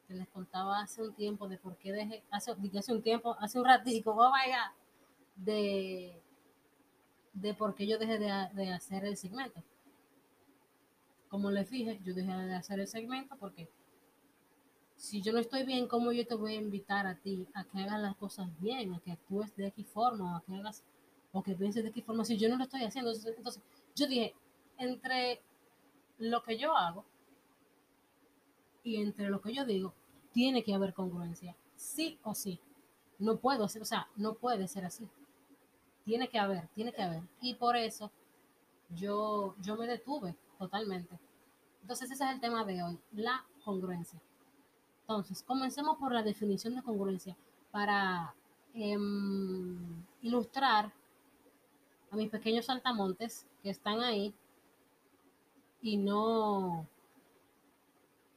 que 0.09 0.15
les 0.15 0.29
contaba 0.29 0.81
hace 0.81 1.03
un 1.03 1.15
tiempo 1.15 1.49
de 1.49 1.59
por 1.59 1.77
qué 1.77 1.93
dejé, 1.93 2.23
hace, 2.31 2.53
hace 2.79 2.93
un 2.93 3.03
tiempo, 3.03 3.37
hace 3.39 3.59
un 3.59 3.65
ratico, 3.65 4.13
oh 4.17 4.31
my 4.33 4.53
de, 5.37 6.21
de 7.35 7.55
por 7.55 7.75
qué 7.75 7.87
yo 7.87 7.99
dejé 7.99 8.19
de, 8.19 8.49
de 8.55 8.73
hacer 8.73 9.05
el 9.05 9.17
segmento 9.17 9.63
como 11.33 11.51
les 11.51 11.71
dije, 11.71 11.99
yo 12.05 12.13
dejé 12.13 12.31
de 12.31 12.55
hacer 12.55 12.79
el 12.79 12.87
segmento 12.87 13.35
porque 13.37 13.67
si 14.97 15.23
yo 15.23 15.33
no 15.33 15.39
estoy 15.39 15.65
bien, 15.65 15.89
¿cómo 15.89 16.13
yo 16.13 16.27
te 16.27 16.35
voy 16.35 16.57
a 16.57 16.61
invitar 16.61 17.07
a 17.07 17.15
ti 17.15 17.49
a 17.55 17.65
que 17.65 17.79
hagas 17.79 18.03
las 18.03 18.17
cosas 18.17 18.51
bien, 18.61 18.93
a 18.93 19.01
que 19.01 19.13
actúes 19.13 19.57
de 19.57 19.69
X 19.69 19.87
forma, 19.87 20.35
o 20.35 20.37
a 20.37 20.43
que 20.43 20.55
hagas, 20.55 20.85
o 21.33 21.43
que 21.43 21.55
pienses 21.55 21.85
de 21.85 21.89
X 21.89 22.05
forma, 22.05 22.27
si 22.27 22.37
yo 22.37 22.51
no 22.51 22.59
lo 22.59 22.65
estoy 22.65 22.85
haciendo? 22.85 23.11
Entonces, 23.13 23.63
yo 23.97 24.07
dije, 24.07 24.35
entre 24.77 25.41
lo 26.19 26.43
que 26.43 26.59
yo 26.59 26.77
hago 26.77 27.03
y 28.85 28.97
entre 28.97 29.31
lo 29.31 29.41
que 29.41 29.55
yo 29.55 29.65
digo, 29.65 29.95
tiene 30.33 30.63
que 30.63 30.75
haber 30.75 30.93
congruencia, 30.93 31.57
sí 31.77 32.19
o 32.25 32.35
sí. 32.35 32.61
No 33.19 33.39
puedo 33.39 33.67
ser, 33.69 33.81
o 33.81 33.87
sea, 33.87 34.07
no 34.17 34.35
puede 34.35 34.69
ser 34.69 34.85
así. 34.85 35.09
Tiene 36.05 36.29
que 36.29 36.39
haber, 36.39 36.69
tiene 36.75 36.93
que 36.93 37.01
haber. 37.01 37.23
Y 37.41 37.55
por 37.55 37.79
eso 37.79 38.11
yo, 38.91 39.55
yo 39.63 39.79
me 39.79 39.87
detuve 39.87 40.37
totalmente. 40.63 41.19
Entonces 41.81 42.09
ese 42.13 42.25
es 42.25 42.31
el 42.31 42.41
tema 42.41 42.65
de 42.65 42.85
hoy, 42.85 42.97
la 43.11 43.45
congruencia. 43.65 44.21
Entonces, 45.01 45.43
comencemos 45.43 45.99
por 45.99 46.13
la 46.13 46.23
definición 46.23 46.77
de 46.77 46.85
congruencia 46.85 47.37
para 47.73 48.33
em, 48.73 50.05
ilustrar 50.21 50.93
a 52.13 52.17
mis 52.17 52.31
pequeños 52.31 52.67
saltamontes 52.67 53.45
que 53.61 53.71
están 53.71 54.01
ahí 54.03 54.33
y 55.81 55.97
no, 55.97 56.87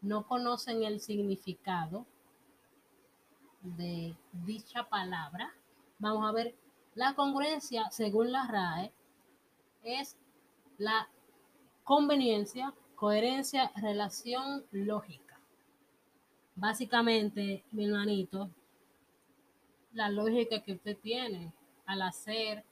no 0.02 0.26
conocen 0.28 0.82
el 0.82 1.00
significado 1.00 2.08
de 3.62 4.16
dicha 4.32 4.90
palabra. 4.90 5.54
Vamos 6.00 6.28
a 6.28 6.32
ver, 6.32 6.56
la 6.96 7.14
congruencia, 7.14 7.92
según 7.92 8.32
la 8.32 8.48
RAE, 8.48 8.92
es 9.84 10.18
la 10.80 11.08
conveniencia, 11.86 12.74
coherencia, 12.96 13.72
relación 13.76 14.66
lógica. 14.72 15.40
Básicamente, 16.56 17.64
mi 17.72 17.86
hermanito, 17.86 18.50
la 19.94 20.10
lógica 20.10 20.62
que 20.64 20.74
usted 20.74 20.98
tiene 20.98 21.54
al 21.86 22.02
hacer 22.02 22.64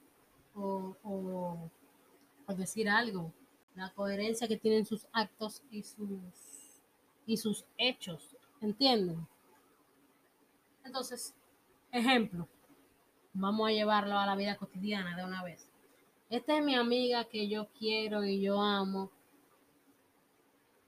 o, 0.54 0.96
o, 1.04 1.70
decir 2.54 2.88
algo, 2.88 3.32
la 3.76 3.90
coherencia 3.90 4.48
que 4.48 4.56
tienen 4.56 4.84
sus 4.84 5.06
actos 5.12 5.62
y 5.70 5.84
sus, 5.84 6.82
y 7.24 7.36
sus 7.36 7.64
hechos, 7.78 8.36
¿entienden? 8.60 9.26
Entonces, 10.84 11.34
ejemplo, 11.92 12.48
vamos 13.32 13.68
a 13.68 13.72
llevarlo 13.72 14.18
a 14.18 14.26
la 14.26 14.34
vida 14.34 14.56
cotidiana 14.56 15.16
de 15.16 15.24
una 15.24 15.42
vez. 15.44 15.68
Esta 16.30 16.56
es 16.56 16.64
mi 16.64 16.74
amiga 16.74 17.24
que 17.24 17.48
yo 17.48 17.68
quiero 17.78 18.24
y 18.24 18.40
yo 18.40 18.60
amo. 18.60 19.10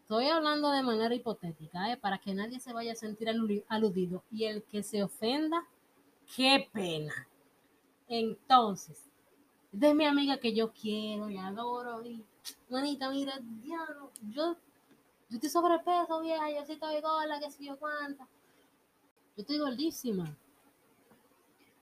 Estoy 0.01 0.29
hablando 0.29 0.70
de 0.70 0.83
manera 0.83 1.14
hipotética, 1.14 1.92
¿eh? 1.92 1.96
para 1.96 2.18
que 2.18 2.33
nadie 2.33 2.59
se 2.59 2.72
vaya 2.72 2.92
a 2.92 2.96
sentir 2.96 3.29
aludido. 3.68 4.22
Y 4.31 4.44
el 4.44 4.62
que 4.64 4.83
se 4.83 5.03
ofenda, 5.03 5.66
qué 6.35 6.68
pena. 6.72 7.29
Entonces, 8.09 9.05
esta 9.72 9.88
es 9.88 9.94
mi 9.94 10.07
amiga 10.07 10.38
que 10.38 10.55
yo 10.55 10.72
quiero 10.72 11.29
y 11.29 11.37
adoro. 11.37 12.05
Y, 12.07 12.25
manita, 12.70 13.11
mira, 13.11 13.38
diablo, 13.40 14.11
yo, 14.29 14.57
yo 15.29 15.37
estoy 15.37 15.51
sobrepeso, 15.51 16.20
vieja, 16.20 16.51
yo 16.51 16.64
sí 16.64 16.72
estoy 16.72 17.01
gorda, 17.01 17.38
que 17.40 17.51
sé 17.51 17.64
yo 17.64 17.79
cuánta. 17.79 18.25
Yo 19.37 19.42
estoy 19.42 19.59
gordísima. 19.59 20.25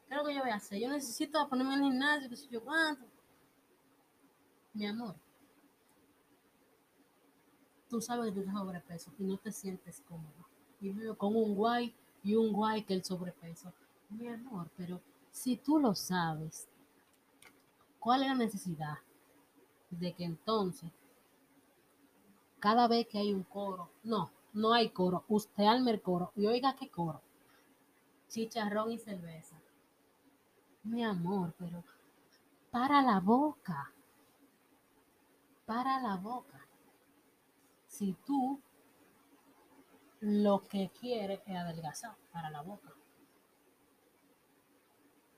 ¿Qué 0.09 0.14
es 0.14 0.17
lo 0.17 0.27
que 0.27 0.35
yo 0.35 0.40
voy 0.40 0.51
a 0.51 0.57
hacer? 0.57 0.81
Yo 0.81 0.88
necesito 0.88 1.47
ponerme 1.49 1.75
en 1.75 1.85
el 1.85 1.90
gimnasio, 1.90 2.29
que 2.29 2.37
sé 2.37 2.49
yo 2.49 2.62
cuánto 2.62 3.13
mi 4.75 4.87
amor, 4.87 5.15
tú 7.89 8.01
sabes 8.01 8.35
que 8.35 8.45
sobrepeso 8.45 9.11
y 9.19 9.25
no 9.25 9.39
te 9.39 9.53
sientes 9.53 10.03
cómodo. 10.09 10.49
Y 10.81 10.91
vivo 10.91 11.15
con 11.15 11.35
un 11.35 11.55
guay 11.55 11.95
y 12.23 12.35
un 12.35 12.53
guay 12.53 12.83
que 12.83 12.95
el 12.95 13.05
sobrepeso. 13.05 13.73
Mi 14.11 14.29
amor, 14.29 14.69
pero 14.77 15.01
si 15.31 15.57
tú 15.57 15.79
lo 15.79 15.95
sabes, 15.95 16.69
¿cuál 17.99 18.23
es 18.23 18.29
la 18.29 18.35
necesidad 18.35 18.99
de 19.91 20.13
que 20.13 20.25
entonces, 20.25 20.91
cada 22.59 22.89
vez 22.89 23.07
que 23.07 23.19
hay 23.19 23.33
un 23.33 23.45
coro, 23.45 23.91
no, 24.03 24.31
no 24.53 24.73
hay 24.73 24.91
coro, 24.91 25.25
usted 25.29 25.65
alme 25.65 25.93
el 25.93 26.03
coro 26.03 26.33
y 26.37 26.47
oiga 26.47 26.77
qué 26.77 26.89
coro, 26.89 27.21
chicharrón 28.29 28.93
y 28.93 28.99
cerveza. 28.99 29.57
Mi 30.83 31.05
amor, 31.05 31.55
pero 31.59 31.83
para 32.71 33.01
la 33.03 33.21
boca 33.21 33.93
para 35.66 36.00
la 36.00 36.16
boca. 36.16 36.66
Si 37.87 38.14
tú 38.27 38.61
lo 40.20 40.64
que 40.64 40.90
quieres 40.98 41.40
es 41.46 41.57
adelgazar 41.57 42.16
para 42.33 42.50
la 42.50 42.62
boca. 42.62 42.92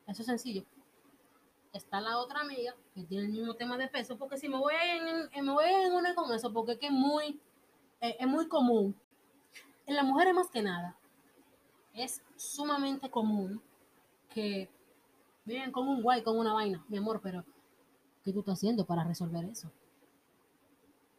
Eso 0.07 0.23
es 0.23 0.27
sencillo. 0.27 0.65
Está 1.73 2.01
la 2.01 2.19
otra 2.19 2.41
amiga 2.41 2.75
que 2.95 3.03
tiene 3.03 3.27
el 3.27 3.33
mismo 3.33 3.55
tema 3.55 3.77
de 3.77 3.89
peso, 3.89 4.17
porque 4.17 4.39
si 4.39 4.49
me 4.49 4.57
voy 4.57 4.75
en, 4.75 5.45
me 5.45 5.53
voy 5.53 5.65
en 5.67 5.93
una 5.93 6.15
con 6.15 6.33
eso, 6.33 6.53
porque 6.53 6.73
es 6.73 6.79
que 6.79 6.87
es 6.87 6.93
muy, 6.93 7.41
eh, 8.01 8.17
es 8.19 8.27
muy 8.27 8.49
común. 8.49 8.95
En 9.87 9.97
las 9.97 10.05
mujeres 10.05 10.35
más 10.35 10.49
que 10.49 10.63
nada, 10.63 10.97
es 11.93 12.23
sumamente 12.37 13.11
común 13.11 13.61
que 14.31 14.71
vienen 15.45 15.73
con 15.73 15.89
un 15.89 16.03
guay, 16.03 16.23
con 16.23 16.39
una 16.39 16.53
vaina, 16.53 16.85
mi 16.89 16.99
amor, 16.99 17.21
pero 17.23 17.45
¿qué 18.23 18.33
tú 18.33 18.41
estás 18.41 18.55
haciendo 18.59 18.87
para 18.87 19.05
resolver 19.05 19.45
eso? 19.45 19.71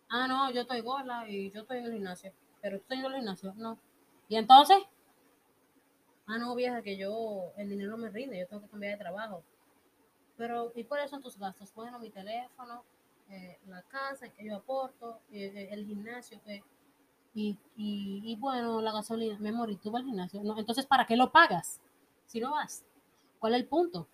Ah, 0.10 0.28
no, 0.28 0.52
yo 0.52 0.62
estoy 0.62 0.82
gorda 0.82 1.28
y 1.28 1.52
yo 1.52 1.62
estoy 1.62 1.80
en 1.80 1.86
el 1.86 1.94
gimnasio, 1.94 2.32
pero 2.62 2.78
estás 2.78 2.98
en 2.98 3.06
el 3.06 3.16
gimnasio, 3.16 3.54
no. 3.56 3.78
¿Y 4.30 4.36
entonces? 4.36 4.78
Ah, 6.28 6.38
no, 6.38 6.56
vieja, 6.56 6.82
que 6.82 6.98
yo, 6.98 7.54
el 7.56 7.70
dinero 7.70 7.98
me 7.98 8.10
rinde, 8.10 8.40
yo 8.40 8.48
tengo 8.48 8.64
que 8.64 8.70
cambiar 8.70 8.94
de 8.94 9.04
trabajo. 9.04 9.44
Pero, 10.36 10.72
¿y 10.76 10.84
cuáles 10.84 11.10
son 11.10 11.22
tus 11.22 11.38
gastos? 11.38 11.74
Bueno, 11.74 12.00
mi 12.00 12.10
teléfono, 12.10 12.84
eh, 13.30 13.58
la 13.68 13.82
casa 13.84 14.30
que 14.30 14.46
yo 14.46 14.58
aporto, 14.58 15.20
eh, 15.32 15.52
eh, 15.56 15.70
el 15.72 15.86
gimnasio. 15.86 16.40
Y, 17.34 17.58
y, 17.78 18.22
y, 18.26 18.36
bueno, 18.36 18.82
la 18.82 18.92
gasolina, 18.92 19.38
mi 19.40 19.50
amor, 19.50 19.70
¿y 19.72 19.78
tú 19.78 19.90
vas 19.90 20.02
al 20.02 20.08
gimnasio? 20.08 20.44
No, 20.44 20.58
entonces, 20.58 20.86
¿para 20.86 21.06
qué 21.06 21.16
lo 21.16 21.32
pagas? 21.32 21.80
Si 22.26 22.40
no 22.40 22.52
vas. 22.52 22.84
¿Cuál 23.40 23.54
es 23.54 23.62
el 23.62 23.68
punto? 23.68 24.08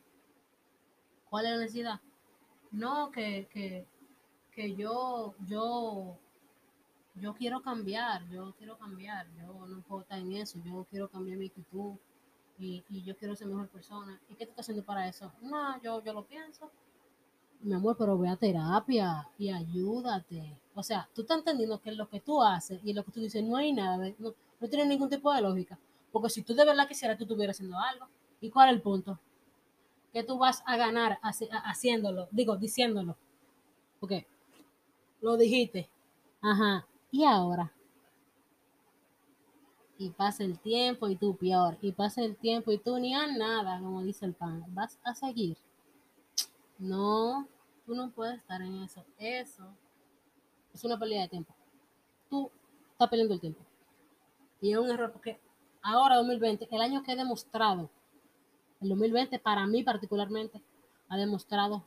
¿Cuál 1.29 1.45
es 1.45 1.51
la 1.51 1.57
necesidad? 1.57 2.01
No, 2.71 3.11
que, 3.11 3.47
que, 3.51 3.87
que 4.55 4.75
yo, 4.75 5.35
yo, 5.47 6.17
yo 7.15 7.33
quiero 7.33 7.61
cambiar, 7.61 8.27
yo 8.29 8.53
quiero 8.57 8.77
cambiar, 8.77 9.27
yo 9.37 9.67
no 9.67 9.81
puedo 9.81 10.01
estar 10.01 10.19
en 10.19 10.33
eso, 10.33 10.59
yo 10.63 10.85
quiero 10.89 11.09
cambiar 11.09 11.37
mi 11.37 11.47
actitud 11.47 11.93
y, 12.57 12.83
y 12.89 13.03
yo 13.03 13.17
quiero 13.17 13.35
ser 13.35 13.47
mejor 13.47 13.67
persona. 13.69 14.19
¿Y 14.29 14.35
qué 14.35 14.45
tú 14.45 14.51
estás 14.51 14.65
haciendo 14.65 14.83
para 14.83 15.07
eso? 15.07 15.31
No, 15.41 15.81
yo, 15.81 16.03
yo 16.03 16.13
lo 16.13 16.25
pienso. 16.25 16.71
Mi 17.61 17.73
amor, 17.73 17.95
pero 17.97 18.17
ve 18.17 18.27
a 18.27 18.35
terapia 18.35 19.29
y 19.37 19.49
ayúdate. 19.49 20.57
O 20.75 20.83
sea, 20.83 21.07
tú 21.13 21.21
estás 21.21 21.37
entendiendo 21.39 21.79
que 21.79 21.91
lo 21.91 22.09
que 22.09 22.19
tú 22.19 22.41
haces 22.41 22.81
y 22.83 22.93
lo 22.93 23.03
que 23.03 23.11
tú 23.11 23.21
dices 23.21 23.43
no 23.43 23.55
hay 23.55 23.71
nada, 23.71 24.11
no, 24.19 24.33
no 24.59 24.69
tiene 24.69 24.85
ningún 24.85 25.09
tipo 25.09 25.33
de 25.33 25.41
lógica. 25.41 25.79
Porque 26.11 26.29
si 26.29 26.43
tú 26.43 26.53
de 26.53 26.65
verdad 26.65 26.87
quisieras, 26.87 27.17
tú 27.17 27.23
estuvieras 27.23 27.55
haciendo 27.55 27.79
algo. 27.79 28.07
¿Y 28.41 28.49
cuál 28.49 28.69
es 28.69 28.75
el 28.75 28.81
punto? 28.81 29.19
Que 30.11 30.23
tú 30.23 30.37
vas 30.37 30.61
a 30.65 30.77
ganar 30.77 31.19
haciéndolo, 31.21 32.27
digo, 32.31 32.57
diciéndolo. 32.57 33.17
Porque 33.99 34.27
lo 35.23 35.37
dijiste. 35.37 35.89
Ajá. 36.41 36.85
¿Y 37.11 37.23
ahora? 37.23 37.71
Y 39.97 40.09
pasa 40.09 40.43
el 40.43 40.59
tiempo 40.59 41.07
y 41.07 41.15
tú 41.15 41.35
peor. 41.37 41.77
Y 41.81 41.93
pasa 41.93 42.21
el 42.21 42.35
tiempo 42.35 42.71
y 42.71 42.77
tú 42.77 42.97
ni 42.99 43.15
a 43.15 43.27
nada, 43.27 43.79
como 43.79 44.03
dice 44.03 44.25
el 44.25 44.33
pan. 44.33 44.65
Vas 44.69 44.99
a 45.03 45.15
seguir. 45.15 45.57
No, 46.77 47.47
tú 47.85 47.95
no 47.95 48.11
puedes 48.11 48.39
estar 48.39 48.61
en 48.61 48.83
eso. 48.83 49.03
Eso 49.17 49.63
es 50.73 50.83
una 50.83 50.99
pérdida 50.99 51.21
de 51.21 51.29
tiempo. 51.29 51.53
Tú 52.29 52.51
estás 52.91 53.09
perdiendo 53.09 53.33
el 53.33 53.39
tiempo. 53.39 53.61
Y 54.59 54.73
es 54.73 54.77
un 54.77 54.89
error 54.89 55.11
porque 55.11 55.39
ahora 55.81 56.17
2020, 56.17 56.67
el 56.69 56.81
año 56.81 57.03
que 57.03 57.13
he 57.13 57.15
demostrado, 57.15 57.89
el 58.81 58.89
2020 58.89 59.39
para 59.39 59.65
mí 59.67 59.83
particularmente, 59.83 60.61
ha 61.07 61.15
demostrado 61.15 61.85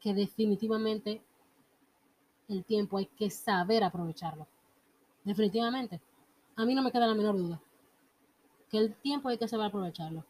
que 0.00 0.12
definitivamente 0.12 1.22
el 2.50 2.64
tiempo 2.64 2.98
hay 2.98 3.06
que 3.06 3.30
saber 3.30 3.84
aprovecharlo. 3.84 4.46
Definitivamente. 5.24 6.00
A 6.56 6.64
mí 6.64 6.74
no 6.74 6.82
me 6.82 6.92
queda 6.92 7.06
la 7.06 7.14
menor 7.14 7.36
duda. 7.36 7.60
Que 8.68 8.78
el 8.78 8.94
tiempo 8.94 9.28
hay 9.28 9.38
que 9.38 9.48
saber 9.48 9.66
aprovecharlo. 9.66 10.24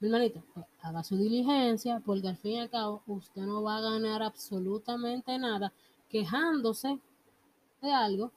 Mi 0.00 0.08
hermanito, 0.08 0.42
pues, 0.52 0.66
haga 0.80 1.04
su 1.04 1.16
diligencia, 1.16 2.02
porque 2.04 2.28
al 2.28 2.36
fin 2.36 2.52
y 2.52 2.60
al 2.60 2.70
cabo 2.70 3.02
usted 3.06 3.42
no 3.42 3.62
va 3.62 3.76
a 3.76 3.80
ganar 3.80 4.22
absolutamente 4.22 5.38
nada 5.38 5.72
quejándose 6.08 6.98
de 7.80 7.92
algo 7.92 8.32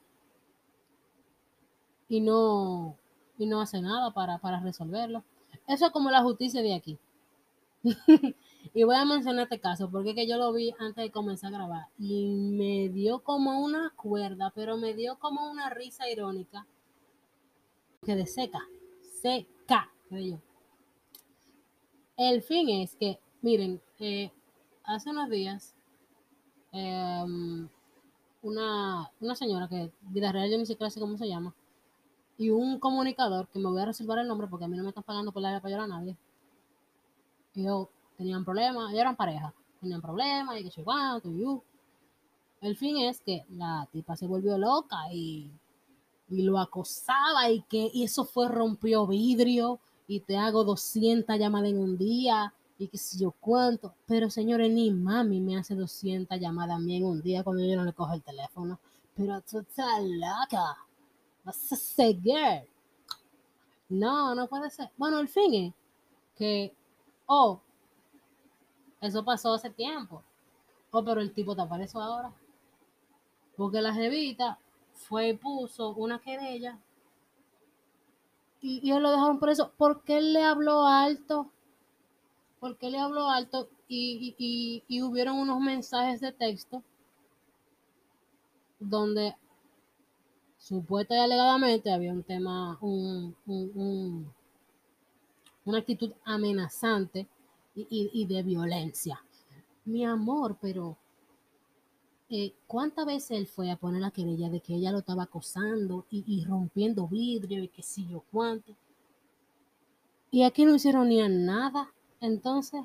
y 2.07 2.21
no, 2.21 2.95
y 3.37 3.47
no 3.47 3.61
hace 3.61 3.81
nada 3.81 4.11
para, 4.11 4.37
para 4.37 4.59
resolverlo. 4.59 5.23
Eso 5.67 5.87
es 5.87 5.91
como 5.91 6.11
la 6.11 6.21
justicia 6.21 6.61
de 6.61 6.75
aquí. 6.75 6.99
Y 8.73 8.83
voy 8.83 8.95
a 8.95 9.05
mencionar 9.05 9.43
este 9.43 9.59
caso 9.59 9.89
porque 9.89 10.09
es 10.09 10.15
que 10.15 10.27
yo 10.27 10.37
lo 10.37 10.51
vi 10.53 10.73
antes 10.79 11.03
de 11.03 11.11
comenzar 11.11 11.53
a 11.53 11.57
grabar 11.57 11.87
y 11.97 12.27
me 12.27 12.89
dio 12.89 13.19
como 13.19 13.63
una 13.63 13.93
cuerda, 13.95 14.51
pero 14.55 14.77
me 14.77 14.93
dio 14.93 15.17
como 15.19 15.49
una 15.49 15.69
risa 15.69 16.09
irónica 16.09 16.65
quedé 18.05 18.25
seca, 18.27 18.59
seca, 19.21 19.91
yo. 20.11 20.39
El 22.15 22.41
fin 22.43 22.69
es 22.69 22.95
que, 22.95 23.19
miren, 23.41 23.81
eh, 23.99 24.31
hace 24.83 25.09
unos 25.09 25.29
días, 25.29 25.75
em, 26.71 27.67
una, 28.43 29.11
una, 29.19 29.35
señora 29.35 29.67
que, 29.67 29.91
vida 30.01 30.31
real, 30.31 30.49
yo 30.51 30.57
ni 30.57 30.65
siquiera 30.65 30.89
sé 30.91 30.99
cómo 30.99 31.17
se 31.17 31.27
llama, 31.27 31.53
y 32.37 32.51
un 32.51 32.79
comunicador, 32.79 33.47
que 33.49 33.59
me 33.59 33.69
voy 33.69 33.81
a 33.81 33.85
reservar 33.85 34.19
el 34.19 34.27
nombre 34.27 34.47
porque 34.47 34.65
a 34.65 34.67
mí 34.67 34.77
no 34.77 34.83
me 34.83 34.89
están 34.89 35.03
pagando 35.03 35.31
por 35.31 35.41
la 35.41 35.59
llorar 35.61 35.81
a 35.81 35.87
nadie. 35.87 36.17
Y 37.55 37.63
yo 37.63 37.89
tenían 38.17 38.43
problemas, 38.43 38.93
eran 38.93 39.15
pareja, 39.15 39.53
tenían 39.79 40.01
problemas 40.01 40.59
y 40.59 40.69
que 40.69 40.83
cuánto, 40.83 41.29
y 41.29 41.61
El 42.61 42.75
fin 42.77 42.97
es 42.97 43.21
que 43.21 43.45
la 43.49 43.87
tipa 43.91 44.15
se 44.15 44.27
volvió 44.27 44.57
loca 44.57 44.97
y, 45.11 45.51
y 46.29 46.41
lo 46.43 46.59
acosaba 46.59 47.49
y 47.49 47.61
que 47.63 47.89
y 47.93 48.03
eso 48.03 48.25
fue 48.25 48.47
rompió 48.47 49.05
vidrio 49.05 49.79
y 50.07 50.19
te 50.19 50.37
hago 50.37 50.63
200 50.63 51.37
llamadas 51.37 51.69
en 51.69 51.79
un 51.79 51.97
día 51.97 52.53
y 52.77 52.87
qué 52.87 52.97
sé 52.97 53.17
yo 53.17 53.31
cuánto. 53.31 53.93
Pero 54.05 54.29
señores, 54.29 54.71
ni 54.71 54.91
mami 54.91 55.39
me 55.41 55.57
hace 55.57 55.75
200 55.75 56.39
llamadas 56.39 56.77
a 56.77 56.79
mí 56.79 56.97
en 56.97 57.05
un 57.05 57.21
día 57.21 57.43
cuando 57.43 57.63
yo 57.63 57.75
no 57.75 57.85
le 57.85 57.93
cojo 57.93 58.13
el 58.13 58.21
teléfono. 58.21 58.79
Pero 59.15 59.41
tú 59.41 59.59
estás 59.59 60.03
loca. 60.03 60.77
Vas 61.43 61.71
a 61.71 61.75
seguir. 61.75 62.67
No, 63.89 64.35
no 64.35 64.47
puede 64.47 64.69
ser. 64.69 64.89
Bueno, 64.97 65.19
el 65.19 65.27
fin 65.27 65.53
es 65.53 65.73
que, 66.35 66.73
oh, 67.27 67.61
eso 69.05 69.23
pasó 69.23 69.53
hace 69.53 69.69
tiempo. 69.69 70.23
Oh, 70.91 71.03
pero 71.03 71.21
el 71.21 71.33
tipo 71.33 71.55
te 71.55 71.61
apareció 71.61 72.01
ahora. 72.01 72.33
Porque 73.57 73.81
la 73.81 73.93
jevita 73.93 74.59
fue 74.93 75.29
y 75.29 75.33
puso 75.33 75.89
una 75.91 76.19
querella 76.19 76.79
y, 78.67 78.79
y, 78.81 78.91
él 78.93 79.03
lo 79.03 79.11
dejaron 79.11 79.37
por 79.39 79.51
eso. 79.51 79.71
¿Por 79.77 80.01
qué 80.01 80.21
le 80.21 80.41
habló 80.41 80.87
alto? 80.87 81.51
¿Por 82.59 82.77
qué 82.77 82.89
le 82.89 82.97
habló 82.97 83.29
alto? 83.29 83.69
Y, 83.87 84.33
y, 84.39 84.83
y 84.87 85.03
hubieron 85.03 85.37
unos 85.37 85.59
mensajes 85.59 86.19
de 86.19 86.31
texto 86.31 86.81
donde 88.79 89.35
supuesta 90.57 91.15
y 91.15 91.19
alegadamente 91.19 91.93
había 91.93 92.11
un 92.11 92.23
tema, 92.23 92.79
un, 92.81 93.35
un, 93.45 94.33
una 95.63 95.77
actitud 95.77 96.13
amenazante 96.23 97.27
y, 97.75 98.25
de 98.25 98.43
violencia. 98.43 99.21
Mi 99.83 100.05
amor, 100.05 100.57
pero 100.61 100.97
eh, 102.29 102.53
¿cuántas 102.67 103.05
veces 103.05 103.31
él 103.31 103.47
fue 103.47 103.69
a 103.69 103.75
poner 103.75 104.01
la 104.01 104.11
querella 104.11 104.49
de 104.49 104.61
que 104.61 104.75
ella 104.75 104.91
lo 104.91 104.99
estaba 104.99 105.23
acosando 105.23 106.05
y, 106.09 106.43
rompiendo 106.45 107.07
vidrio 107.07 107.63
y 107.63 107.67
que 107.67 107.83
sí 107.83 108.07
yo 108.09 108.23
cuánto? 108.31 108.73
Y 110.31 110.43
aquí 110.43 110.65
no 110.65 110.75
hicieron 110.75 111.09
ni 111.09 111.21
nada. 111.27 111.91
Entonces, 112.21 112.81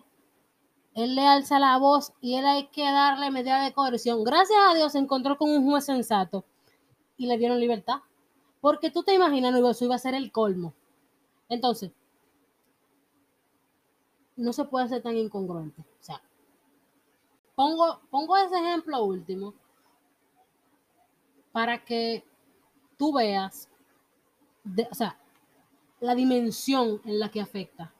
él 0.94 1.14
le 1.14 1.26
alza 1.26 1.58
la 1.58 1.78
voz 1.78 2.12
y 2.20 2.34
él 2.34 2.46
hay 2.46 2.66
que 2.68 2.82
darle 2.82 3.30
medida 3.30 3.62
de 3.64 3.72
coerción. 3.72 4.24
Gracias 4.24 4.58
a 4.68 4.74
Dios 4.74 4.92
se 4.92 4.98
encontró 4.98 5.38
con 5.38 5.50
un 5.50 5.64
juez 5.64 5.84
sensato 5.84 6.44
y 7.16 7.26
le 7.26 7.38
dieron 7.38 7.60
libertad. 7.60 8.00
Porque 8.60 8.90
tú 8.90 9.02
te 9.02 9.14
imaginas, 9.14 9.52
no, 9.52 9.70
eso 9.70 9.84
iba 9.84 9.94
a 9.94 9.98
ser 9.98 10.14
el 10.14 10.30
colmo. 10.30 10.74
Entonces, 11.48 11.92
no 14.36 14.52
se 14.52 14.64
puede 14.64 14.88
ser 14.88 15.02
tan 15.02 15.16
incongruente. 15.16 15.82
O 15.82 16.02
sea, 16.02 16.22
pongo, 17.54 18.00
pongo 18.10 18.36
ese 18.36 18.56
ejemplo 18.58 19.04
último 19.04 19.54
para 21.52 21.84
que 21.84 22.24
tú 22.96 23.12
veas, 23.12 23.68
o 24.90 24.94
sea, 24.94 25.18
la 26.00 26.14
dimensión 26.14 27.00
en 27.04 27.18
la 27.18 27.30
que 27.30 27.40
afecta. 27.40 27.92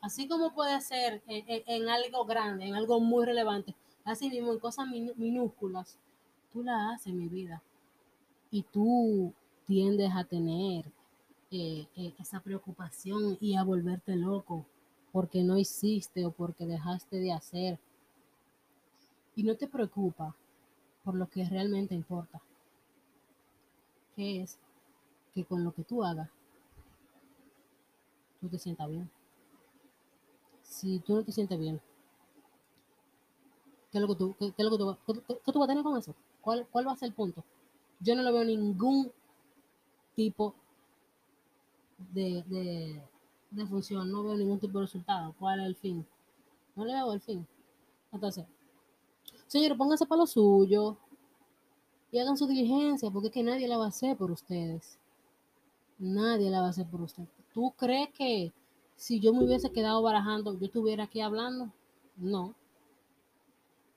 Así 0.00 0.28
como 0.28 0.54
puede 0.54 0.80
ser 0.80 1.22
en, 1.26 1.88
algo 1.88 2.24
grande, 2.26 2.66
en 2.66 2.74
algo 2.74 3.00
muy 3.00 3.24
relevante, 3.24 3.74
así 4.04 4.28
mismo 4.28 4.52
en 4.52 4.58
cosas 4.58 4.86
minúsculas, 5.16 5.98
tú 6.52 6.62
la 6.62 6.90
haces, 6.90 7.14
mi 7.14 7.28
vida. 7.28 7.62
Y 8.50 8.62
tú 8.64 9.32
tiendes 9.64 10.12
a 10.14 10.24
tener 10.24 10.84
eh, 11.50 11.86
eh, 11.96 12.14
esa 12.18 12.40
preocupación 12.40 13.38
y 13.40 13.56
a 13.56 13.64
volverte 13.64 14.14
loco 14.14 14.66
porque 15.14 15.44
no 15.44 15.56
hiciste 15.56 16.26
o 16.26 16.32
porque 16.32 16.66
dejaste 16.66 17.20
de 17.20 17.32
hacer 17.32 17.78
y 19.36 19.44
no 19.44 19.54
te 19.54 19.68
preocupa 19.68 20.34
por 21.04 21.14
lo 21.14 21.28
que 21.28 21.48
realmente 21.48 21.94
importa, 21.94 22.42
que 24.16 24.42
es 24.42 24.58
que 25.32 25.44
con 25.44 25.62
lo 25.62 25.72
que 25.72 25.84
tú 25.84 26.02
hagas, 26.02 26.28
tú 28.40 28.48
te 28.48 28.58
sientas 28.58 28.90
bien. 28.90 29.08
Si 30.64 30.98
tú 30.98 31.14
no 31.14 31.22
te 31.22 31.30
sientes 31.30 31.60
bien, 31.60 31.80
¿qué 33.92 33.98
es 33.98 34.02
lo 34.02 34.08
que 34.08 34.16
tú, 34.16 34.34
qué, 34.36 34.46
es 34.46 34.64
lo 34.64 34.70
que 34.72 34.78
tú, 34.78 35.22
qué, 35.44 35.52
tú 35.52 35.60
vas 35.60 35.68
a 35.68 35.70
tener 35.70 35.84
con 35.84 35.96
eso? 35.96 36.12
¿Cuál, 36.40 36.66
¿Cuál 36.72 36.88
va 36.88 36.92
a 36.92 36.96
ser 36.96 37.10
el 37.10 37.14
punto? 37.14 37.44
Yo 38.00 38.16
no 38.16 38.22
le 38.22 38.32
veo 38.32 38.44
ningún 38.44 39.12
tipo 40.16 40.56
de, 42.12 42.42
de, 42.48 43.13
de 43.56 43.66
función, 43.66 44.10
no 44.10 44.22
veo 44.22 44.36
ningún 44.36 44.58
tipo 44.58 44.78
de 44.78 44.86
resultado. 44.86 45.34
¿Cuál 45.38 45.60
es 45.60 45.66
el 45.66 45.76
fin? 45.76 46.06
No 46.76 46.84
le 46.84 46.92
veo 46.92 47.12
el 47.12 47.20
fin. 47.20 47.46
Entonces, 48.12 48.44
Señor, 49.46 49.76
pónganse 49.76 50.06
para 50.06 50.20
lo 50.20 50.26
suyo 50.26 50.96
y 52.10 52.18
hagan 52.18 52.36
su 52.36 52.46
diligencia, 52.46 53.10
porque 53.10 53.28
es 53.28 53.34
que 53.34 53.42
nadie 53.42 53.68
la 53.68 53.78
va 53.78 53.86
a 53.86 53.88
hacer 53.88 54.16
por 54.16 54.30
ustedes. 54.30 54.98
Nadie 55.98 56.50
la 56.50 56.60
va 56.60 56.66
a 56.66 56.70
hacer 56.70 56.86
por 56.86 57.02
ustedes. 57.02 57.28
¿Tú 57.52 57.72
crees 57.76 58.10
que 58.10 58.52
si 58.96 59.20
yo 59.20 59.32
me 59.32 59.44
hubiese 59.44 59.70
quedado 59.70 60.02
barajando, 60.02 60.58
yo 60.58 60.66
estuviera 60.66 61.04
aquí 61.04 61.20
hablando? 61.20 61.70
No. 62.16 62.54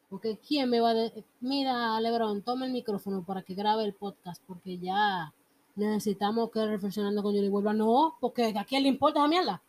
Porque 0.10 0.38
¿quién 0.38 0.70
me 0.70 0.80
va 0.80 0.92
a 0.92 0.94
decir? 0.94 1.26
Mira, 1.42 2.00
Lebron, 2.00 2.42
toma 2.42 2.66
el 2.66 2.72
micrófono 2.72 3.24
para 3.24 3.42
que 3.42 3.56
grabe 3.56 3.84
el 3.84 3.94
podcast, 3.94 4.42
porque 4.48 4.78
ya 4.78 5.34
necesitamos 5.78 6.52
que 6.52 6.66
reflexionando 6.66 7.24
con 7.24 7.34
Johnny 7.34 7.50
vuelva. 7.50 7.74
No, 7.74 8.18
porque 8.20 8.54
a 8.58 8.66
quién 8.66 8.84
le 8.84 8.90
importa 8.90 9.20
esa 9.20 9.28
mierda. 9.28 9.62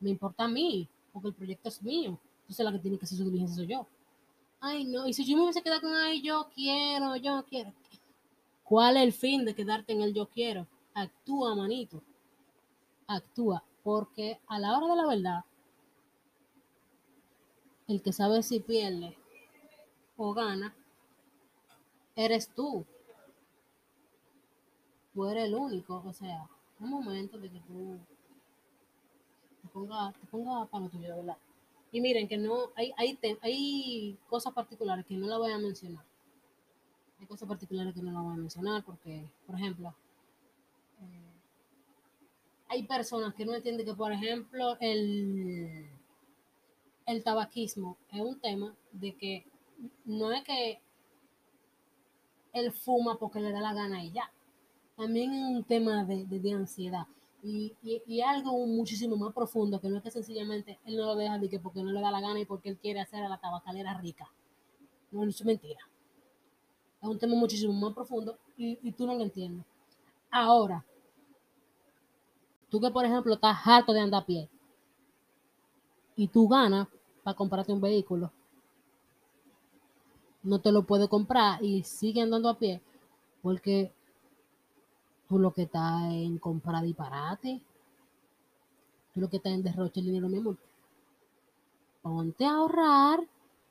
Me 0.00 0.10
importa 0.10 0.44
a 0.44 0.48
mí, 0.48 0.88
porque 1.12 1.28
el 1.28 1.34
proyecto 1.34 1.68
es 1.68 1.82
mío. 1.82 2.18
Entonces 2.42 2.64
la 2.64 2.72
que 2.72 2.78
tiene 2.78 2.98
que 2.98 3.04
hacer 3.04 3.18
su 3.18 3.24
diligencia 3.24 3.56
soy 3.56 3.66
yo 3.66 3.86
ay 4.64 4.84
no, 4.84 5.06
y 5.06 5.12
si 5.12 5.26
yo 5.26 5.36
me 5.36 5.42
hubiese 5.42 5.62
quedado 5.62 5.82
con, 5.82 5.94
ay, 5.94 6.22
yo 6.22 6.48
quiero, 6.54 7.16
yo 7.16 7.44
quiero. 7.48 7.72
¿Cuál 8.64 8.96
es 8.96 9.02
el 9.02 9.12
fin 9.12 9.44
de 9.44 9.54
quedarte 9.54 9.92
en 9.92 10.00
el 10.00 10.14
yo 10.14 10.26
quiero? 10.26 10.66
Actúa, 10.94 11.54
manito. 11.54 12.02
Actúa, 13.06 13.62
porque 13.82 14.40
a 14.46 14.58
la 14.58 14.76
hora 14.76 14.86
de 14.86 14.96
la 14.96 15.06
verdad, 15.06 15.44
el 17.88 18.00
que 18.00 18.12
sabe 18.14 18.42
si 18.42 18.60
pierde 18.60 19.18
o 20.16 20.32
gana, 20.32 20.74
eres 22.16 22.48
tú. 22.48 22.86
Tú 25.14 25.26
eres 25.28 25.44
el 25.44 25.54
único, 25.54 26.02
o 26.04 26.12
sea, 26.12 26.48
un 26.80 26.90
momento 26.90 27.38
de 27.38 27.48
que 27.48 27.60
tú 27.60 27.98
te 29.62 29.68
pongas 29.68 30.12
te 30.14 30.26
ponga 30.26 30.66
para 30.66 30.84
lo 30.84 30.90
tuyo, 30.90 31.16
verdad. 31.16 31.38
Y 31.92 32.00
miren 32.00 32.26
que 32.26 32.36
no, 32.36 32.72
hay, 32.74 32.92
hay, 32.96 33.18
hay 33.40 34.18
cosas 34.28 34.52
particulares 34.52 35.06
que 35.06 35.16
no 35.16 35.28
la 35.28 35.38
voy 35.38 35.52
a 35.52 35.58
mencionar. 35.58 36.04
Hay 37.20 37.26
cosas 37.26 37.48
particulares 37.48 37.94
que 37.94 38.02
no 38.02 38.10
la 38.10 38.20
voy 38.20 38.34
a 38.34 38.36
mencionar 38.36 38.84
porque, 38.84 39.24
por 39.46 39.54
ejemplo, 39.54 39.94
eh, 41.00 41.32
hay 42.68 42.82
personas 42.82 43.32
que 43.34 43.46
no 43.46 43.54
entienden 43.54 43.86
que, 43.86 43.94
por 43.94 44.12
ejemplo, 44.12 44.76
el, 44.80 45.88
el 47.06 47.22
tabaquismo 47.22 47.96
es 48.10 48.20
un 48.20 48.40
tema 48.40 48.74
de 48.90 49.14
que 49.14 49.46
no 50.04 50.32
es 50.32 50.42
que 50.42 50.80
él 52.52 52.72
fuma 52.72 53.18
porque 53.18 53.40
le 53.40 53.52
da 53.52 53.60
la 53.60 53.74
gana 53.74 54.02
y 54.02 54.10
ya. 54.10 54.30
También 54.96 55.32
es 55.32 55.44
un 55.44 55.64
tema 55.64 56.04
de, 56.04 56.24
de 56.26 56.52
ansiedad 56.52 57.06
y, 57.42 57.74
y, 58.06 58.20
algo 58.22 58.66
muchísimo 58.66 59.16
más 59.16 59.34
profundo, 59.34 59.78
que 59.78 59.88
no 59.88 59.98
es 59.98 60.02
que 60.02 60.10
sencillamente 60.10 60.78
él 60.86 60.96
no 60.96 61.04
lo 61.04 61.14
deja 61.14 61.38
de 61.38 61.50
que 61.50 61.60
porque 61.60 61.82
no 61.82 61.92
le 61.92 62.00
da 62.00 62.10
la 62.10 62.22
gana 62.22 62.40
y 62.40 62.46
porque 62.46 62.70
él 62.70 62.78
quiere 62.78 63.00
hacer 63.00 63.22
a 63.22 63.28
la 63.28 63.38
tabacalera 63.38 63.98
rica. 64.00 64.30
No, 65.10 65.24
es 65.24 65.44
mentira. 65.44 65.80
Es 67.02 67.08
un 67.08 67.18
tema 67.18 67.34
muchísimo 67.34 67.74
más 67.74 67.92
profundo 67.92 68.38
y, 68.56 68.78
y 68.82 68.92
tú 68.92 69.06
no 69.06 69.14
lo 69.14 69.22
entiendes. 69.22 69.66
Ahora, 70.30 70.84
tú 72.70 72.80
que 72.80 72.90
por 72.90 73.04
ejemplo 73.04 73.34
estás 73.34 73.58
harto 73.62 73.92
de 73.92 74.00
andar 74.00 74.22
a 74.22 74.26
pie 74.26 74.48
y 76.16 76.28
tú 76.28 76.48
ganas 76.48 76.88
para 77.22 77.36
comprarte 77.36 77.72
un 77.72 77.80
vehículo, 77.80 78.32
no 80.42 80.60
te 80.60 80.72
lo 80.72 80.84
puedes 80.84 81.08
comprar 81.08 81.62
y 81.62 81.82
sigue 81.82 82.22
andando 82.22 82.48
a 82.48 82.58
pie 82.58 82.80
porque 83.42 83.92
Tú 85.28 85.38
lo 85.38 85.52
que 85.52 85.62
estás 85.62 86.04
en 86.12 86.38
comprar 86.38 86.84
disparate. 86.84 87.60
Tú 89.12 89.20
lo 89.20 89.28
que 89.28 89.38
estás 89.38 89.52
en 89.52 89.62
derroche 89.62 90.00
el 90.00 90.06
dinero, 90.06 90.28
mi 90.28 90.38
amor. 90.38 90.56
Ponte 92.02 92.44
a 92.44 92.52
ahorrar 92.52 93.20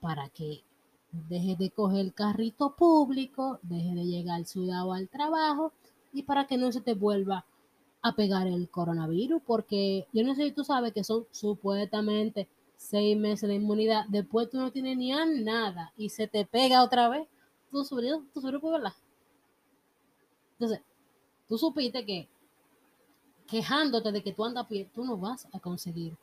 para 0.02 0.30
que 0.30 0.64
dejes 1.12 1.58
de 1.58 1.70
coger 1.70 2.00
el 2.00 2.14
carrito 2.14 2.76
público, 2.76 3.60
dejes 3.62 3.96
de 3.96 4.06
llegar 4.06 4.46
sudado 4.46 4.94
al 4.94 5.08
trabajo 5.08 5.72
y 6.12 6.24
para 6.24 6.48
que 6.48 6.58
no 6.58 6.72
se 6.72 6.82
te 6.82 6.94
vuelva 6.94 7.46
a 8.02 8.16
pegar 8.16 8.48
el 8.48 8.70
coronavirus, 8.70 9.42
porque 9.46 10.08
yo 10.12 10.24
no 10.24 10.36
sé 10.36 10.44
si 10.44 10.52
tú 10.52 10.64
sabes 10.64 10.94
que 10.94 11.04
son 11.04 11.26
supuestamente 11.32 12.48
seis 12.76 13.18
meses 13.18 13.48
de 13.48 13.56
inmunidad, 13.56 14.06
después 14.10 14.50
tú 14.50 14.58
no 14.58 14.72
tienes 14.72 14.98
ni 14.98 15.14
a 15.14 15.26
nada 15.26 15.94
y 15.96 16.10
se 16.10 16.28
te 16.28 16.46
pega 16.46 16.84
otra 16.84 17.08
vez, 17.08 17.28
tú 17.72 17.84
subió, 17.86 18.26
tú 18.34 18.42
subió, 18.42 18.60
¿verdad? 18.60 18.94
Entonces, 20.54 20.82
tú 21.54 21.60
supiste 21.60 22.04
que 22.04 22.28
quejándote 23.46 24.12
de 24.12 24.24
que 24.24 24.34
tú 24.34 24.44
andas 24.44 24.66
pie, 24.66 24.90
tú 24.92 25.06
no 25.06 25.18
vas 25.18 25.48
a 25.54 25.60
conseguir 25.60 26.18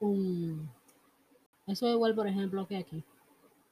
un... 0.00 0.68
Eso 1.64 1.86
es 1.86 1.92
igual, 1.92 2.12
por 2.16 2.26
ejemplo, 2.26 2.66
que 2.66 2.78
aquí, 2.78 3.04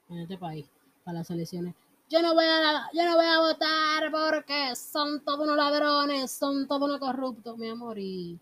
en 0.08 0.18
este 0.18 0.38
país, 0.38 0.70
para 1.02 1.18
las 1.18 1.30
elecciones. 1.32 1.74
Yo 2.08 2.22
no 2.22 2.34
voy 2.34 2.44
a, 2.44 2.88
yo 2.94 3.04
no 3.04 3.16
voy 3.16 3.26
a 3.26 3.40
votar 3.40 4.12
porque 4.12 4.76
son 4.76 5.24
todos 5.24 5.40
unos 5.40 5.56
ladrones, 5.56 6.30
son 6.30 6.68
todos 6.68 6.82
unos 6.82 7.00
corruptos, 7.00 7.58
mi 7.58 7.68
amor. 7.68 7.98
Y... 7.98 8.38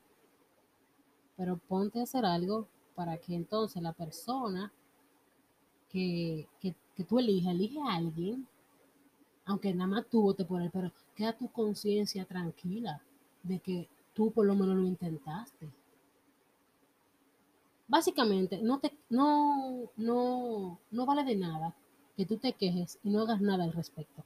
Pero 1.38 1.56
ponte 1.66 2.00
a 2.00 2.02
hacer 2.02 2.26
algo 2.26 2.68
para 2.94 3.16
que 3.16 3.34
entonces 3.34 3.80
la 3.80 3.94
persona 3.94 4.70
que, 5.88 6.46
que, 6.60 6.74
que 6.94 7.04
tú 7.04 7.20
elijas, 7.20 7.54
elige 7.54 7.80
a 7.80 7.94
alguien, 7.94 8.46
aunque 9.50 9.74
nada 9.74 9.90
más 9.90 10.06
tú 10.06 10.22
votes 10.22 10.46
por 10.46 10.62
él, 10.62 10.70
pero 10.72 10.92
queda 11.16 11.32
tu 11.32 11.50
conciencia 11.50 12.24
tranquila 12.24 13.02
de 13.42 13.58
que 13.58 13.88
tú 14.14 14.30
por 14.30 14.46
lo 14.46 14.54
menos 14.54 14.76
lo 14.76 14.86
intentaste. 14.86 15.68
Básicamente, 17.88 18.60
no, 18.62 18.78
te, 18.78 18.96
no, 19.08 19.90
no, 19.96 20.78
no 20.92 21.06
vale 21.06 21.24
de 21.24 21.34
nada 21.34 21.74
que 22.16 22.24
tú 22.24 22.36
te 22.36 22.52
quejes 22.52 23.00
y 23.02 23.10
no 23.10 23.22
hagas 23.22 23.40
nada 23.40 23.64
al 23.64 23.72
respecto. 23.72 24.22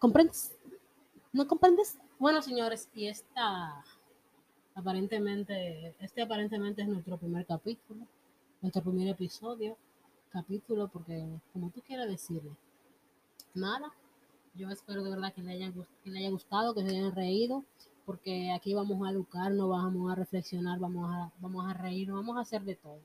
¿Comprendes? 0.00 0.56
¿No 1.32 1.46
comprendes? 1.46 1.98
Bueno, 2.18 2.42
señores, 2.42 2.88
y 2.92 3.06
esta 3.06 3.84
aparentemente, 4.74 5.94
este 6.00 6.22
aparentemente 6.22 6.82
es 6.82 6.88
nuestro 6.88 7.16
primer 7.18 7.46
capítulo, 7.46 8.04
nuestro 8.60 8.82
primer 8.82 9.06
episodio, 9.06 9.76
capítulo, 10.30 10.88
porque 10.88 11.24
como 11.52 11.70
tú 11.70 11.80
quieras 11.82 12.08
decirle, 12.08 12.50
nada, 13.56 13.92
yo 14.54 14.70
espero 14.70 15.02
de 15.04 15.10
verdad 15.10 15.32
que 15.34 15.42
le, 15.42 15.52
haya, 15.52 16.30
gustado, 16.30 16.74
que 16.74 16.82
se 16.82 16.88
hayan 16.88 17.14
reído, 17.14 17.64
porque 18.04 18.52
aquí 18.52 18.74
vamos 18.74 19.06
a 19.06 19.10
educarnos, 19.10 19.68
vamos 19.68 20.10
a 20.10 20.14
reflexionar, 20.14 20.78
vamos 20.78 21.10
a, 21.12 21.30
vamos 21.40 21.66
a 21.66 21.74
reírnos, 21.74 22.16
vamos 22.16 22.36
a 22.36 22.40
hacer 22.40 22.62
de 22.62 22.76
todo. 22.76 23.00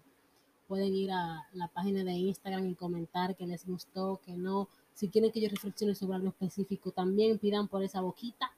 Pueden 0.67 0.93
ir 0.95 1.11
a 1.11 1.45
la 1.53 1.67
página 1.67 2.03
de 2.03 2.13
Instagram 2.13 2.69
y 2.69 2.75
comentar 2.75 3.35
que 3.35 3.45
les 3.45 3.65
gustó, 3.65 4.21
que 4.25 4.37
no. 4.37 4.69
Si 4.93 5.09
quieren 5.09 5.31
que 5.31 5.41
yo 5.41 5.49
reflexione 5.49 5.95
sobre 5.95 6.15
algo 6.15 6.29
específico, 6.29 6.91
también 6.91 7.39
pidan 7.39 7.67
por 7.67 7.83
esa 7.83 7.99
boquita. 7.99 8.51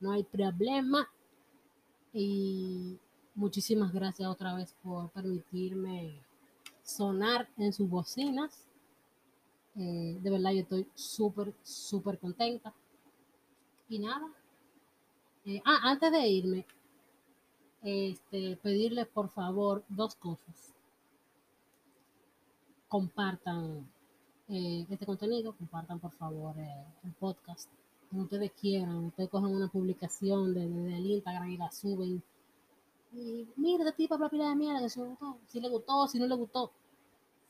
No 0.00 0.12
hay 0.12 0.22
problema. 0.22 1.06
Y 2.14 2.98
muchísimas 3.34 3.92
gracias 3.92 4.28
otra 4.28 4.54
vez 4.54 4.74
por 4.82 5.10
permitirme 5.10 6.18
sonar 6.82 7.48
en 7.58 7.74
sus 7.74 7.88
bocinas. 7.90 8.69
Eh, 9.80 10.18
de 10.20 10.30
verdad, 10.30 10.52
yo 10.52 10.60
estoy 10.60 10.86
súper, 10.94 11.54
súper 11.62 12.18
contenta. 12.18 12.74
Y 13.88 13.98
nada. 13.98 14.30
Eh, 15.46 15.62
ah, 15.64 15.80
antes 15.84 16.12
de 16.12 16.28
irme, 16.28 16.66
este, 17.82 18.56
pedirles 18.56 19.06
por 19.06 19.30
favor 19.30 19.82
dos 19.88 20.14
cosas. 20.16 20.74
Compartan 22.88 23.88
eh, 24.48 24.86
este 24.90 25.06
contenido, 25.06 25.54
compartan 25.56 25.98
por 25.98 26.12
favor 26.12 26.54
el 26.58 27.12
podcast 27.14 27.70
como 28.10 28.24
ustedes 28.24 28.52
quieran. 28.52 29.06
Ustedes 29.06 29.30
cojan 29.30 29.54
una 29.54 29.68
publicación 29.68 30.52
de, 30.52 30.68
del 30.68 31.06
Instagram 31.06 31.48
y 31.48 31.56
la 31.56 31.72
suben. 31.72 32.22
Y 33.14 33.48
mira, 33.56 33.90
tipo 33.92 34.18
la 34.18 34.28
pila 34.28 34.50
de 34.50 34.56
mierda, 34.56 34.88
si 34.90 35.00
le 35.58 35.68
gustó, 35.70 36.06
si 36.06 36.18
no 36.18 36.26
le 36.26 36.34
gustó. 36.34 36.70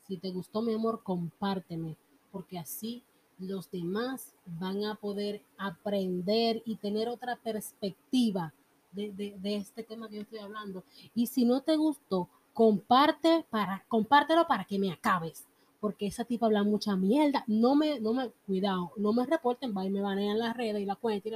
Si 0.07 0.17
te 0.17 0.31
gustó, 0.31 0.63
mi 0.63 0.75
amor, 0.75 1.03
compárteme, 1.03 1.97
porque 2.31 2.59
así 2.59 3.03
los 3.39 3.71
demás 3.71 4.35
van 4.45 4.85
a 4.85 4.95
poder 4.97 5.43
aprender 5.57 6.63
y 6.65 6.77
tener 6.77 7.09
otra 7.09 7.37
perspectiva 7.37 8.53
de, 8.93 9.13
de, 9.39 9.57
este 9.57 9.83
tema 9.83 10.09
que 10.09 10.17
yo 10.17 10.23
estoy 10.23 10.41
hablando. 10.41 10.85
Y 11.15 11.27
si 11.27 11.45
no 11.45 11.61
te 11.63 11.77
gustó, 11.77 12.29
comparte 12.53 13.47
para, 13.51 13.85
compártelo 13.89 14.47
para 14.47 14.65
que 14.65 14.79
me 14.79 14.93
acabes 14.93 15.47
porque 15.81 16.07
esa 16.07 16.25
tipa 16.25 16.47
habla 16.47 16.63
mucha 16.63 16.95
mierda. 16.95 17.43
No 17.47 17.75
me, 17.75 17.99
no 18.01 18.13
me, 18.13 18.31
cuidado, 18.47 18.93
no 18.97 19.13
me 19.13 19.27
reporten, 19.27 19.75
va 19.77 19.85
y 19.85 19.91
me 19.91 20.03
banean 20.03 20.39
las 20.39 20.57
redes 20.57 20.83
y 20.83 20.85
la 20.85 20.97
cuenta, 20.97 21.29
y 21.29 21.33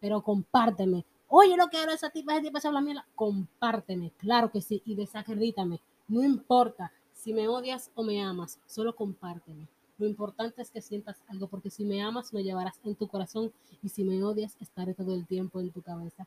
pero 0.00 0.22
compárteme. 0.22 1.04
Oye, 1.28 1.56
lo 1.56 1.68
que 1.68 1.82
era 1.82 1.92
esa 1.92 2.10
tipa, 2.10 2.32
esa 2.32 2.42
tipa 2.42 2.60
se 2.60 2.68
habla 2.68 2.80
mierda, 2.80 3.06
compárteme, 3.14 4.10
claro 4.18 4.50
que 4.50 4.62
sí, 4.62 4.82
y 4.84 4.94
desacredítame. 4.94 5.80
No 6.08 6.22
importa 6.22 6.92
si 7.12 7.32
me 7.32 7.48
odias 7.48 7.90
o 7.94 8.02
me 8.02 8.22
amas, 8.22 8.58
solo 8.66 8.94
compárteme. 8.96 9.68
Lo 9.98 10.06
importante 10.06 10.62
es 10.62 10.70
que 10.70 10.80
sientas 10.80 11.22
algo, 11.28 11.46
porque 11.46 11.70
si 11.70 11.84
me 11.84 12.02
amas, 12.02 12.32
me 12.32 12.42
llevarás 12.42 12.80
en 12.84 12.94
tu 12.96 13.06
corazón, 13.06 13.52
y 13.82 13.88
si 13.88 14.02
me 14.04 14.22
odias, 14.22 14.56
estaré 14.60 14.94
todo 14.94 15.14
el 15.14 15.26
tiempo 15.26 15.60
en 15.60 15.70
tu 15.70 15.82
cabeza. 15.82 16.26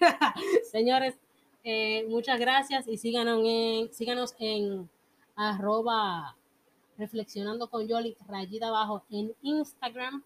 Señores, 0.70 1.14
eh, 1.62 2.06
muchas 2.08 2.38
gracias 2.38 2.86
y 2.88 2.98
síganos 2.98 3.40
en, 3.44 3.92
síganos 3.92 4.34
en 4.38 4.88
arroba 5.34 6.36
reflexionando 6.98 7.68
con 7.68 7.88
Yoli, 7.88 8.16
rayita 8.28 8.68
abajo 8.68 9.02
en 9.10 9.34
Instagram. 9.42 10.22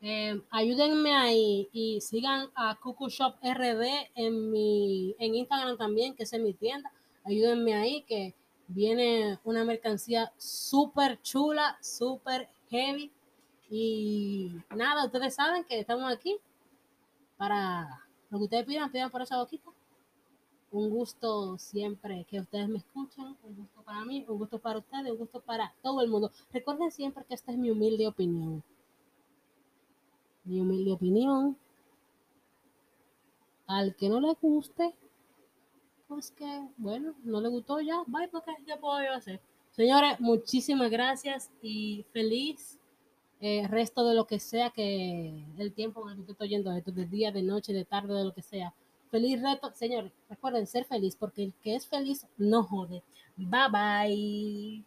Eh, 0.00 0.40
ayúdenme 0.50 1.14
ahí 1.14 1.68
y 1.72 2.00
sigan 2.00 2.48
a 2.54 2.76
Cuckoo 2.76 3.08
Shop 3.08 3.36
RD 3.42 4.10
en 4.14 4.50
mi 4.50 5.14
en 5.18 5.34
Instagram 5.34 5.76
también, 5.78 6.14
que 6.14 6.24
es 6.24 6.32
en 6.32 6.44
mi 6.44 6.52
tienda. 6.52 6.90
Ayúdenme 7.24 7.74
ahí 7.74 8.02
que 8.02 8.34
viene 8.68 9.38
una 9.44 9.64
mercancía 9.64 10.32
súper 10.36 11.20
chula, 11.22 11.78
súper 11.80 12.48
heavy. 12.70 13.12
Y 13.70 14.56
nada, 14.74 15.06
ustedes 15.06 15.34
saben 15.34 15.64
que 15.64 15.80
estamos 15.80 16.12
aquí 16.12 16.36
para 17.36 18.06
lo 18.30 18.38
que 18.38 18.44
ustedes 18.44 18.66
pidan, 18.66 18.90
pidan 18.92 19.10
por 19.10 19.22
esa 19.22 19.38
boquita 19.38 19.70
un 20.74 20.90
gusto 20.90 21.56
siempre 21.56 22.26
que 22.28 22.40
ustedes 22.40 22.68
me 22.68 22.78
escuchen, 22.78 23.36
un 23.44 23.56
gusto 23.56 23.82
para 23.82 24.04
mí, 24.04 24.24
un 24.28 24.38
gusto 24.38 24.58
para 24.58 24.80
ustedes, 24.80 25.12
un 25.12 25.18
gusto 25.18 25.40
para 25.40 25.72
todo 25.82 26.00
el 26.00 26.10
mundo. 26.10 26.32
Recuerden 26.52 26.90
siempre 26.90 27.24
que 27.24 27.34
esta 27.34 27.52
es 27.52 27.58
mi 27.58 27.70
humilde 27.70 28.08
opinión. 28.08 28.62
Mi 30.42 30.60
humilde 30.60 30.90
opinión. 30.90 31.56
Al 33.68 33.94
que 33.94 34.08
no 34.08 34.20
le 34.20 34.34
guste, 34.42 34.94
pues 36.14 36.30
que, 36.30 36.62
bueno, 36.76 37.14
no 37.24 37.40
le 37.40 37.48
gustó 37.48 37.80
ya, 37.80 38.02
bye, 38.06 38.28
porque 38.28 38.52
ya 38.66 38.78
puedo 38.78 39.02
yo 39.02 39.12
hacer. 39.12 39.40
Señores, 39.72 40.20
muchísimas 40.20 40.90
gracias 40.90 41.50
y 41.60 42.04
feliz 42.12 42.78
eh, 43.40 43.66
resto 43.68 44.08
de 44.08 44.14
lo 44.14 44.26
que 44.26 44.38
sea 44.38 44.70
que 44.70 45.44
el 45.58 45.72
tiempo 45.72 46.08
en 46.10 46.20
el 46.20 46.24
que 46.24 46.32
estoy 46.32 46.48
yendo 46.48 46.70
de 46.70 47.06
día, 47.06 47.32
de 47.32 47.42
noche, 47.42 47.72
de 47.72 47.84
tarde, 47.84 48.14
de 48.14 48.24
lo 48.24 48.32
que 48.32 48.42
sea 48.42 48.72
Feliz 49.14 49.40
reto, 49.40 49.70
señores. 49.76 50.10
Recuerden 50.28 50.66
ser 50.66 50.84
feliz 50.86 51.14
porque 51.14 51.44
el 51.44 51.54
que 51.62 51.76
es 51.76 51.86
feliz 51.86 52.26
no 52.36 52.64
jode. 52.64 53.04
Bye 53.36 53.68
bye. 53.70 54.84